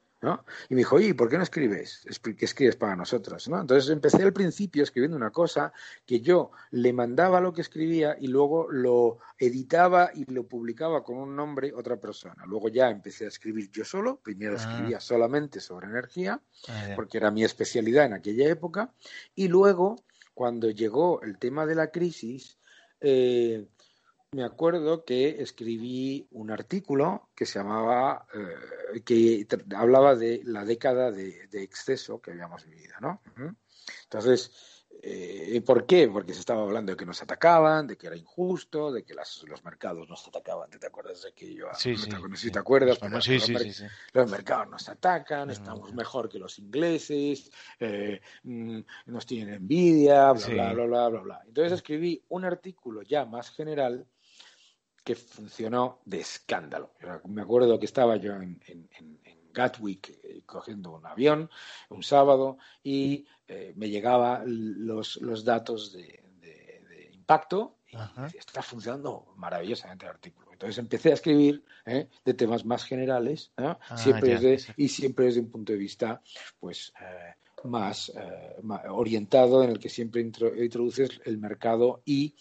[0.69, 2.05] y me dijo, oye, ¿por qué no escribes?
[2.37, 3.47] ¿Qué escribes para nosotros?
[3.47, 3.61] ¿no?
[3.61, 5.71] Entonces empecé al principio escribiendo una cosa
[6.05, 11.17] que yo le mandaba lo que escribía y luego lo editaba y lo publicaba con
[11.17, 12.43] un nombre otra persona.
[12.45, 14.61] Luego ya empecé a escribir yo solo, primero ah.
[14.61, 18.93] escribía solamente sobre energía, ah, porque era mi especialidad en aquella época,
[19.35, 20.03] y luego,
[20.33, 22.57] cuando llegó el tema de la crisis,
[23.01, 23.67] eh,
[24.35, 31.09] me acuerdo que escribí un artículo que se llamaba, eh, que hablaba de la década
[31.09, 33.21] de, exceso que habíamos vivido, ¿no?
[34.03, 34.51] Entonces,
[35.01, 36.09] eh, ¿por qué?
[36.09, 39.63] Porque se estaba hablando de que nos atacaban, de que era injusto, de que los
[39.63, 40.69] mercados nos atacaban.
[40.69, 41.67] ¿Te, acuerdas de aquello?
[41.73, 42.99] Sí, sí, no sé si te acuerdas.
[43.21, 49.25] sí, sí, sí, los, mercados nos atacan, estamos mejor que los ingleses, eh, mm, nos
[49.25, 51.41] tienen envidia, bla, bla, bla, bla, bla, bla.
[51.47, 54.05] Entonces escribí un artículo ya más general
[55.05, 56.93] que funcionó de escándalo.
[57.25, 58.59] Me acuerdo que estaba yo en,
[59.53, 61.49] Gatwick eh, cogiendo un avión
[61.89, 64.43] un sábado y eh, me llegaban
[64.85, 66.21] los, los datos de,
[67.13, 70.51] impacto y está funcionando maravillosamente el artículo.
[70.51, 72.07] Entonces empecé a escribir ¿eh?
[72.23, 76.21] de temas más generales ah, siempre y siempre desde un punto de vista
[76.59, 76.93] pues
[77.63, 78.11] más,
[78.89, 82.35] orientado en el que siempre introduces el mercado y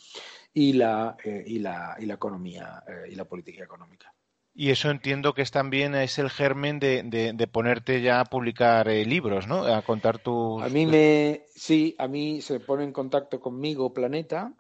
[0.55, 4.15] y la, eh, y la, y la economía eh, y la política económica.
[4.55, 8.89] Y eso entiendo que es también es el germen de, de, ponerte ya a publicar
[8.89, 9.65] eh, libros, ¿no?
[9.65, 10.63] A contar tus...
[10.63, 11.43] A mí me...
[11.57, 14.55] Sí, a mí se pone en contacto conmigo Planeta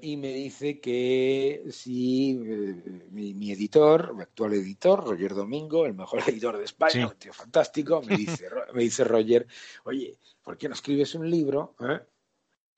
[0.00, 2.40] y me dice que si
[3.10, 8.00] mi, editor, mi actual editor, Roger Domingo, el mejor editor de España, un tío fantástico,
[8.00, 9.46] me dice, me dice Roger,
[9.84, 11.74] oye, ¿por qué no escribes un libro?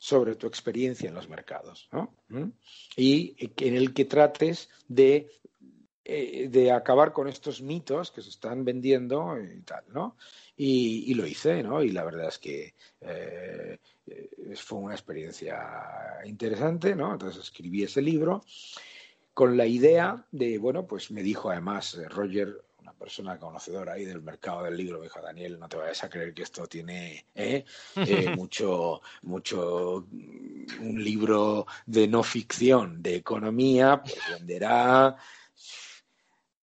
[0.00, 2.14] Sobre tu experiencia en los mercados ¿no?
[2.30, 2.48] ¿Mm?
[2.96, 5.30] y en el que trates de,
[6.02, 10.16] eh, de, acabar con estos mitos que se están vendiendo y tal, ¿no?
[10.56, 11.82] Y, lo hice, ¿no?
[11.82, 13.78] Y la verdad es que eh,
[14.56, 15.58] fue una experiencia
[16.24, 17.12] interesante, ¿no?
[17.12, 18.42] Entonces escribí ese libro
[19.34, 22.62] con la idea de, bueno, pues me dijo además eh, Roger,
[23.00, 26.34] persona conocedora ahí del mercado del libro, me dijo, Daniel, no te vayas a creer
[26.34, 27.64] que esto tiene ¿eh?
[27.96, 35.16] Eh, mucho, mucho, mm, un libro de no ficción, de economía, pues venderá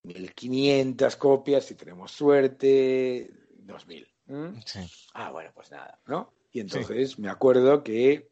[0.03, 4.07] 1500 copias, si tenemos suerte, 2000.
[5.15, 6.31] Ah, bueno, pues nada, ¿no?
[6.51, 8.29] Y entonces me acuerdo que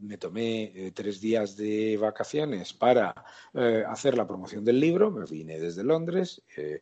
[0.00, 3.14] me tomé eh, tres días de vacaciones para
[3.54, 6.80] eh, hacer la promoción del libro, me vine desde Londres eh,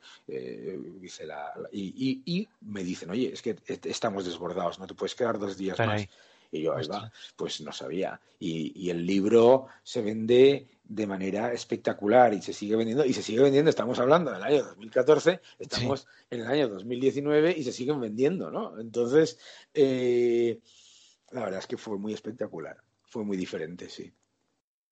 [1.02, 5.56] hice la, y, me dicen, oye, es que estamos desbordados, no te puedes quedar dos
[5.56, 6.06] días más.
[6.50, 8.18] Y yo, ahí va, pues no sabía.
[8.38, 13.42] Y, el libro se vende de manera espectacular y se sigue vendiendo, y se sigue
[13.42, 18.50] vendiendo, estamos hablando del año 2014, estamos en el año 2019 y se siguen vendiendo,
[18.50, 18.80] ¿no?
[18.80, 19.38] Entonces,
[19.74, 22.78] la verdad es que fue muy espectacular
[23.08, 24.12] fue muy diferente, sí.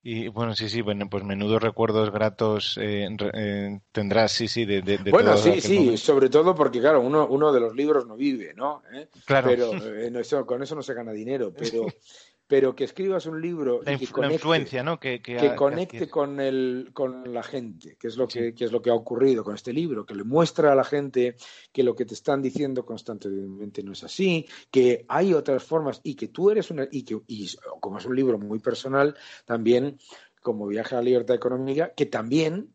[0.09, 4.81] Y bueno, sí, sí, bueno, pues menudos recuerdos gratos eh, eh, tendrás, sí, sí, de,
[4.81, 8.55] de, Bueno, sí, sí, sobre todo porque, claro, uno, uno de los libros no vive,
[8.55, 8.85] ¿no?
[8.93, 9.09] ¿Eh?
[9.25, 9.49] Claro.
[9.49, 9.73] Pero
[10.47, 11.87] con eso no se gana dinero, pero,
[12.47, 15.01] pero que escribas un libro la, que conecte, influencia, ¿no?
[15.01, 15.21] Que,
[15.57, 19.43] conecte con, el, con la gente, que es, lo que, es lo que ha ocurrido
[19.43, 21.37] con este libro, que le muestra a la gente
[21.73, 26.15] que lo que te están diciendo constantemente no es así, que hay otras formas y
[26.15, 26.87] que tú eres una...
[26.91, 27.49] y que y
[27.81, 29.99] como es un libro muy personal, también
[30.41, 32.73] como Viaje a la Libertad Económica, que también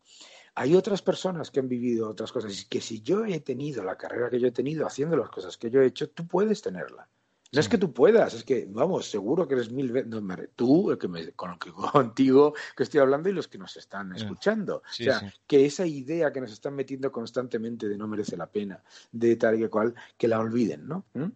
[0.55, 3.97] hay otras personas que han vivido otras cosas y que si yo he tenido la
[3.97, 7.07] carrera que yo he tenido haciendo las cosas que yo he hecho, tú puedes tenerla.
[7.53, 10.09] No es que tú puedas, es que, vamos, seguro que eres mil veces,
[10.55, 14.15] tú, el que me, con, que, contigo que estoy hablando y los que nos están
[14.15, 14.77] escuchando.
[14.77, 18.81] o sea, que esa idea que nos están metiendo constantemente de no merece la pena,
[19.11, 21.05] de tal y cual, que la olviden, ¿no?
[21.13, 21.31] ¿Mm?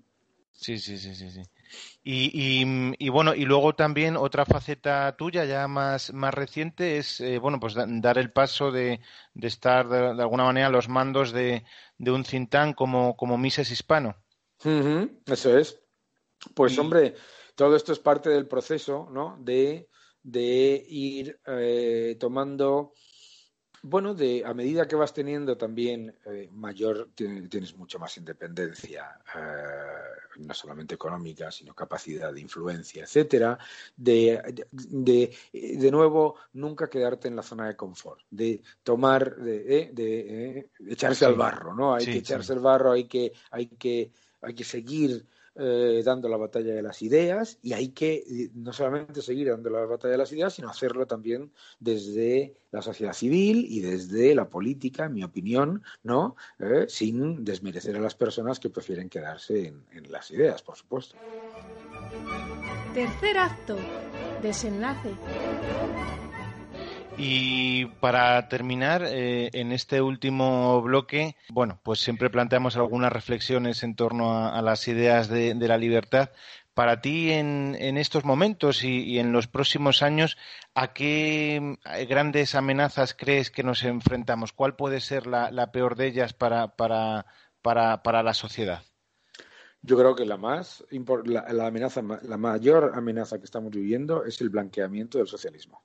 [0.53, 1.41] Sí, sí, sí, sí, sí.
[2.01, 2.63] Y,
[2.97, 7.59] y, bueno, y luego también otra faceta tuya ya más, más reciente es, eh, bueno,
[7.59, 9.01] pues dar el paso de,
[9.33, 11.65] de estar de, alguna manera a los mandos de,
[11.97, 14.15] de un cintán como, como Mises Hispano.
[15.25, 15.84] eso es.
[16.53, 17.15] Pues hombre,
[17.55, 19.37] todo esto es parte del proceso, ¿no?
[19.39, 19.87] De,
[20.87, 22.93] ir eh, tomando,
[23.83, 30.39] bueno, de a medida que vas teniendo también eh, mayor, tienes mucho más independencia, eh,
[30.39, 33.57] no solamente económica, sino capacidad de influencia, etcétera,
[33.95, 41.35] de, de, nuevo nunca quedarte en la zona de confort, de tomar, de, echarse al
[41.35, 41.93] barro, ¿no?
[41.93, 44.11] Hay que echarse al barro, hay que, hay que,
[44.41, 45.25] hay que seguir
[45.57, 49.69] eh, dando la batalla de las ideas y hay que eh, no solamente seguir dando
[49.69, 54.49] la batalla de las ideas, sino hacerlo también desde la sociedad civil y desde la
[54.49, 56.35] política, en mi opinión, ¿no?
[56.59, 61.15] Eh, sin desmerecer a las personas que prefieren quedarse en las ideas, por supuesto.
[62.93, 63.77] Tercer acto,
[64.41, 65.11] desenlace.
[67.17, 73.95] Y para terminar, eh, en este último bloque, bueno, pues siempre planteamos algunas reflexiones en
[73.95, 76.31] torno a, las ideas de, la libertad.
[76.73, 80.37] Para ti, en, estos momentos y, en los próximos años,
[80.73, 81.77] ¿a qué
[82.09, 84.51] grandes amenazas crees que nos enfrentamos?
[84.51, 87.25] ¿Cuál puede ser la, peor de ellas para, para,
[87.61, 88.83] para, la sociedad?
[89.81, 90.83] Yo creo que la más
[91.23, 95.81] la, amenaza, la mayor amenaza que estamos viviendo es el blanqueamiento del socialismo.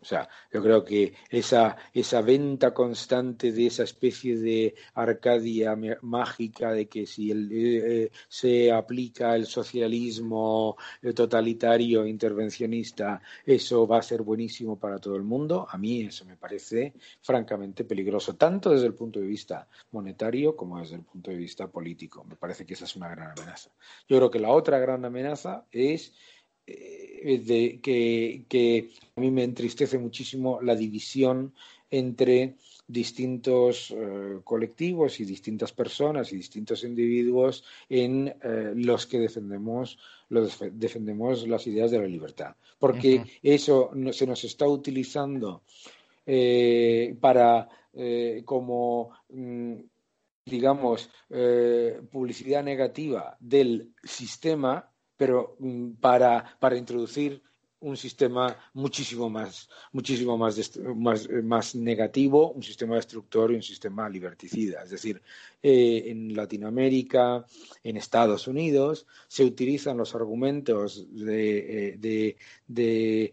[0.00, 6.72] O sea, yo creo que esa, esa venta constante de esa especie de Arcadia mágica
[6.72, 10.76] de que si el, eh, eh, se aplica el socialismo
[11.14, 16.36] totalitario intervencionista, eso va a ser buenísimo para todo el mundo, a mí eso me
[16.36, 21.36] parece francamente peligroso, tanto desde el punto de vista monetario como desde el punto de
[21.36, 22.24] vista político.
[22.24, 23.70] Me parece que esa es una gran amenaza.
[24.08, 26.14] Yo creo que la otra gran amenaza es
[26.66, 31.52] eh, de, que, a mí me entristece muchísimo la división
[31.90, 32.56] entre
[32.86, 39.98] distintos eh, colectivos y distintas personas y distintos individuos en eh, los que defendemos,
[40.72, 42.56] defendemos las ideas de la libertad.
[42.78, 45.62] Porque eso se nos está utilizando
[47.20, 47.68] para
[48.44, 49.74] como mm,
[50.46, 51.10] digamos
[52.10, 54.89] publicidad negativa del sistema
[55.20, 57.42] pero mm, para, para introducir
[57.80, 64.08] un sistema muchísimo más, muchísimo más, más, más, negativo, un sistema destructor y un sistema
[64.08, 64.82] liberticida.
[64.82, 65.20] Es decir,
[65.62, 67.44] eh, en Latinoamérica,
[67.84, 73.32] en Estados Unidos, se utilizan los argumentos de, eh, de, de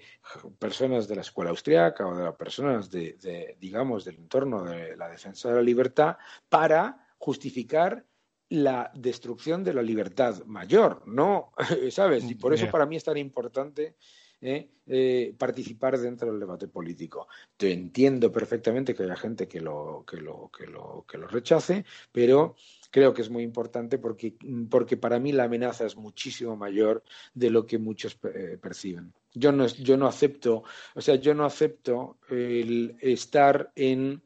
[0.59, 5.07] personas de la escuela austriaca o de personas de, de, digamos, del entorno de la
[5.07, 6.17] defensa de la libertad
[6.49, 8.03] para justificar
[8.49, 11.51] la destrucción de la libertad mayor, ¿no?
[11.91, 12.29] ¿Sabes?
[12.29, 13.95] Y por eso para mí es tan importante
[14.41, 14.69] ¿eh?
[14.85, 17.27] Eh, participar dentro del debate político.
[17.55, 21.85] Te entiendo perfectamente que haya gente que lo, que lo, que lo, que lo rechace,
[22.11, 22.55] pero
[22.89, 24.35] creo que es muy importante porque,
[24.69, 29.13] porque para mí la amenaza es muchísimo mayor de lo que muchos eh, perciben.
[29.33, 30.63] Yo no, yo no acepto,
[30.95, 34.23] o sea, yo no acepto el estar en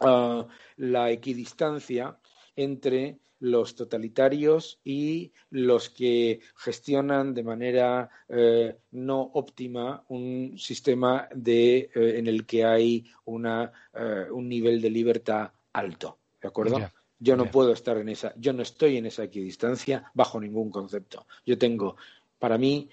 [0.00, 0.44] uh,
[0.76, 2.18] la equidistancia
[2.54, 11.90] entre los totalitarios y los que gestionan de manera eh, no óptima un sistema de,
[11.92, 16.18] eh, en el que hay una, eh, un nivel de libertad alto.
[16.40, 16.78] ¿De acuerdo?
[17.18, 21.26] yo no puedo estar en esa, yo no estoy en esa equidistancia bajo ningún concepto.
[21.46, 21.96] Yo tengo,
[22.38, 22.90] para mí,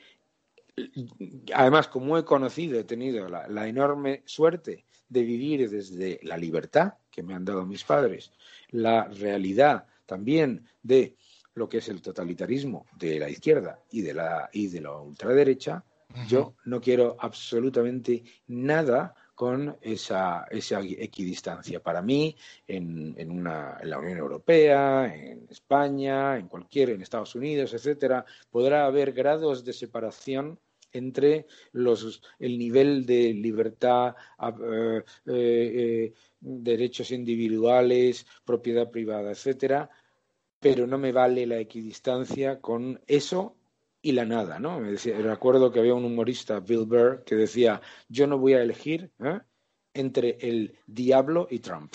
[1.53, 7.23] además, como he conocido, he tenido la enorme suerte de vivir desde la libertad que
[7.23, 8.31] me han dado mis padres,
[8.69, 11.15] la realidad también de
[11.53, 15.83] lo que es el totalitarismo de la izquierda y de la, y de la ultraderecha,
[16.27, 21.79] yo no quiero absolutamente nada con esa, esa equidistancia.
[21.81, 22.35] Para mí,
[22.67, 28.25] en, en, una, en, la Unión Europea, en España, en cualquier, en Estados Unidos, etcétera,
[28.49, 30.59] podrá haber grados de separación
[30.91, 39.89] entre los, el nivel de libertad, eh, eh, eh, derechos individuales, propiedad privada, etcétera,
[40.59, 43.55] pero no me vale la equidistancia con eso
[44.01, 44.79] y la nada, ¿no?
[44.79, 48.61] Me decía, recuerdo que había un humorista, Bill Burr, que decía, yo no voy a
[48.61, 49.11] elegir
[49.93, 51.93] entre el diablo y Trump.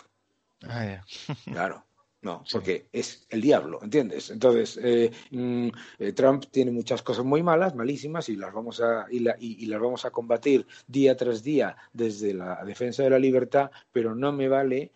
[0.62, 1.02] Ah,
[1.44, 1.83] claro.
[2.24, 4.30] No, porque es el diablo, ¿entiendes?
[4.30, 5.68] Entonces, eh, mm,
[5.98, 10.06] eh, Trump tiene muchas cosas muy malas, malísimas, y las vamos a y, las vamos
[10.06, 14.90] a combatir día tras día desde la defensa de la libertad, pero no me vale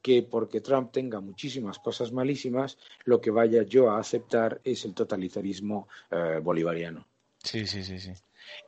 [0.00, 4.94] que porque Trump tenga muchísimas cosas malísimas, lo que vaya yo a aceptar es el
[4.94, 7.04] totalitarismo eh, bolivariano.
[7.42, 8.12] Sí, sí, sí, sí.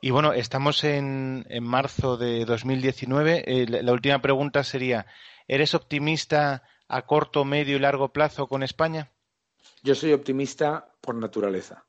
[0.01, 3.65] Y bueno, estamos en, en marzo de 2019.
[3.67, 5.05] la última pregunta sería,
[5.47, 6.63] ¿eres optimista?
[6.91, 9.09] A corto, medio y largo plazo con España?
[9.81, 11.85] Yo soy optimista por naturaleza.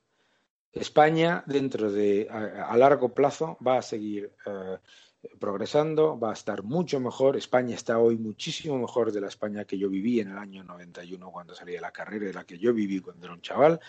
[0.72, 4.78] España, dentro de a, largo plazo, va a seguir eh,
[5.40, 7.36] progresando, va a estar mucho mejor.
[7.36, 11.32] España está hoy muchísimo mejor de la España que yo viví en el año 91
[11.32, 13.80] cuando salí de la carrera, de la que yo viví cuando era un chaval,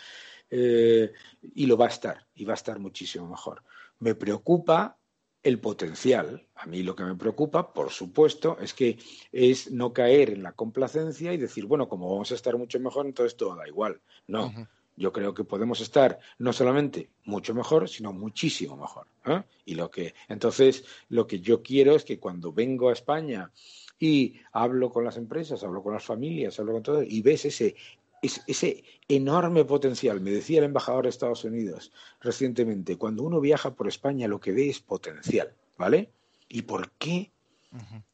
[0.49, 1.14] eh,
[1.53, 3.64] y lo va a estar, y va a estar muchísimo mejor.
[3.99, 4.97] Me preocupa
[5.43, 6.47] el potencial.
[6.55, 8.97] A mí lo que me preocupa, por supuesto, es que
[9.31, 13.05] es no caer en la complacencia y decir, bueno, como vamos a estar mucho mejor,
[13.05, 13.99] entonces todo da igual.
[14.27, 14.53] No,
[14.95, 19.07] yo creo que podemos estar no solamente mucho mejor, sino muchísimo mejor.
[19.25, 19.43] ¿eh?
[19.65, 23.51] Y lo que, entonces, lo que yo quiero es que cuando vengo a España
[23.99, 27.75] y hablo con las empresas, hablo con las familias, hablo con todo, y ves ese
[28.24, 30.21] ese enorme potencial.
[30.21, 34.53] Me decía el embajador de Estados Unidos recientemente, cuando uno viaja por España lo que
[34.53, 36.09] ve es potencial, ¿vale?
[36.47, 37.32] ¿Y por qué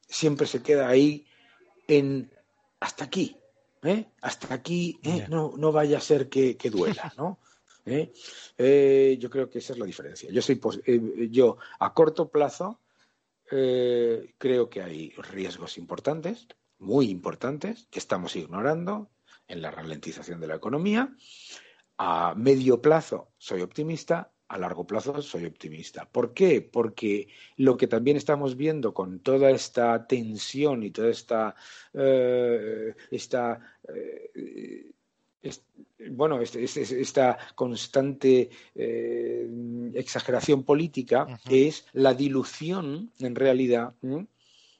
[0.07, 1.25] siempre se queda ahí
[1.87, 2.31] en
[2.79, 3.37] hasta aquí?
[3.83, 4.05] ¿eh?
[4.21, 5.25] Hasta aquí ¿eh?
[5.29, 7.39] no, no vaya a ser que, duela, ¿no?
[7.85, 9.17] ¿Eh?
[9.19, 10.29] yo creo que esa es la diferencia.
[10.31, 10.59] Yo, soy,
[11.31, 12.79] yo a corto plazo
[13.47, 16.47] creo que hay riesgos importantes,
[16.77, 19.09] muy importantes, que estamos ignorando,
[19.49, 21.13] en la ralentización de la economía.
[21.97, 26.09] A medio plazo soy optimista, a largo plazo soy optimista.
[26.09, 26.61] ¿Por qué?
[26.61, 27.27] Porque
[27.57, 31.55] lo que también estamos viendo con toda esta tensión y toda esta,
[31.93, 33.59] eh, esta
[33.93, 34.91] eh,
[36.11, 43.93] bueno, esta constante eh, exageración política es la dilución, en realidad,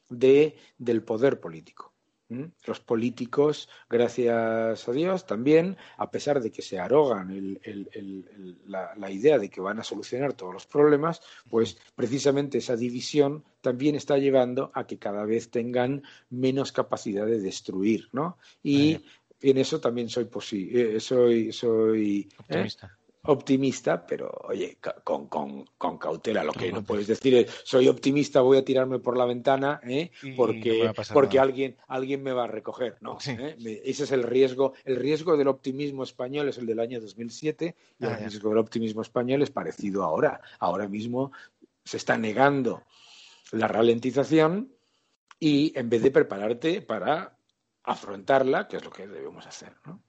[0.08, 1.89] de, del poder político.
[2.64, 7.58] Los políticos, gracias a Dios, también, a pesar de que se arrogan
[8.66, 13.96] la, idea de que van a solucionar todos los problemas, pues precisamente esa división también
[13.96, 18.38] está llevando a que cada vez tengan menos capacidad de destruir, ¿no?
[18.62, 19.00] Y
[19.40, 22.68] en eso también soy, eh, soy, soy ¿eh?
[23.22, 26.44] Optimista pero oye, con, con, con cautela.
[26.44, 30.10] Lo que no puedes decir es, soy optimista, voy a tirarme por la ventana, ¿eh?
[30.36, 32.96] porque, porque alguien, alguien me va a recoger.
[33.00, 33.56] No, ¿eh?
[33.84, 34.74] ese es el riesgo.
[34.84, 38.58] El riesgo del optimismo español es el del año 2007 y el ah, riesgo del
[38.58, 40.40] optimismo español es parecido ahora.
[40.58, 41.32] Ahora mismo
[41.84, 42.84] se está negando
[43.52, 44.72] la ralentización
[45.38, 47.36] y en vez de prepararte para
[47.82, 50.00] afrontarla, que es lo que debemos hacer, ¿no?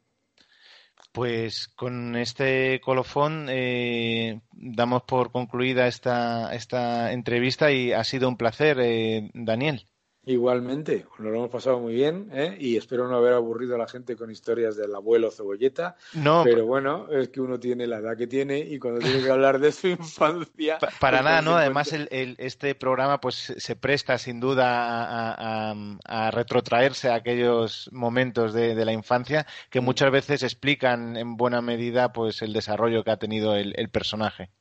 [1.12, 8.38] Pues con este colofón eh, damos por concluida esta, esta entrevista y ha sido un
[8.38, 9.86] placer, eh, Daniel.
[10.24, 12.56] Igualmente, nos lo hemos pasado muy bien ¿eh?
[12.60, 15.96] y espero no haber aburrido a la gente con historias del abuelo cebolleta.
[16.14, 19.32] No, pero bueno, es que uno tiene la edad que tiene y cuando tiene que
[19.32, 20.78] hablar de su infancia.
[20.78, 21.56] Pa para pues nada, ¿no?
[21.56, 27.16] Además, el, el, este programa pues se presta sin duda a, a, a retrotraerse a
[27.16, 29.84] aquellos momentos de, de, la infancia que mm.
[29.84, 34.52] muchas veces explican en buena medida pues el desarrollo que ha tenido el, el personaje.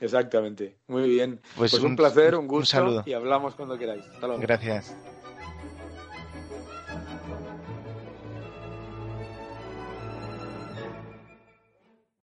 [0.00, 0.78] Exactamente.
[0.88, 1.40] Muy bien.
[1.56, 2.58] Pues, pues un, un, placer, un gusto.
[2.58, 3.02] Un saludo.
[3.06, 4.04] Y hablamos cuando queráis.
[4.06, 4.42] Hasta luego.
[4.42, 4.96] Gracias.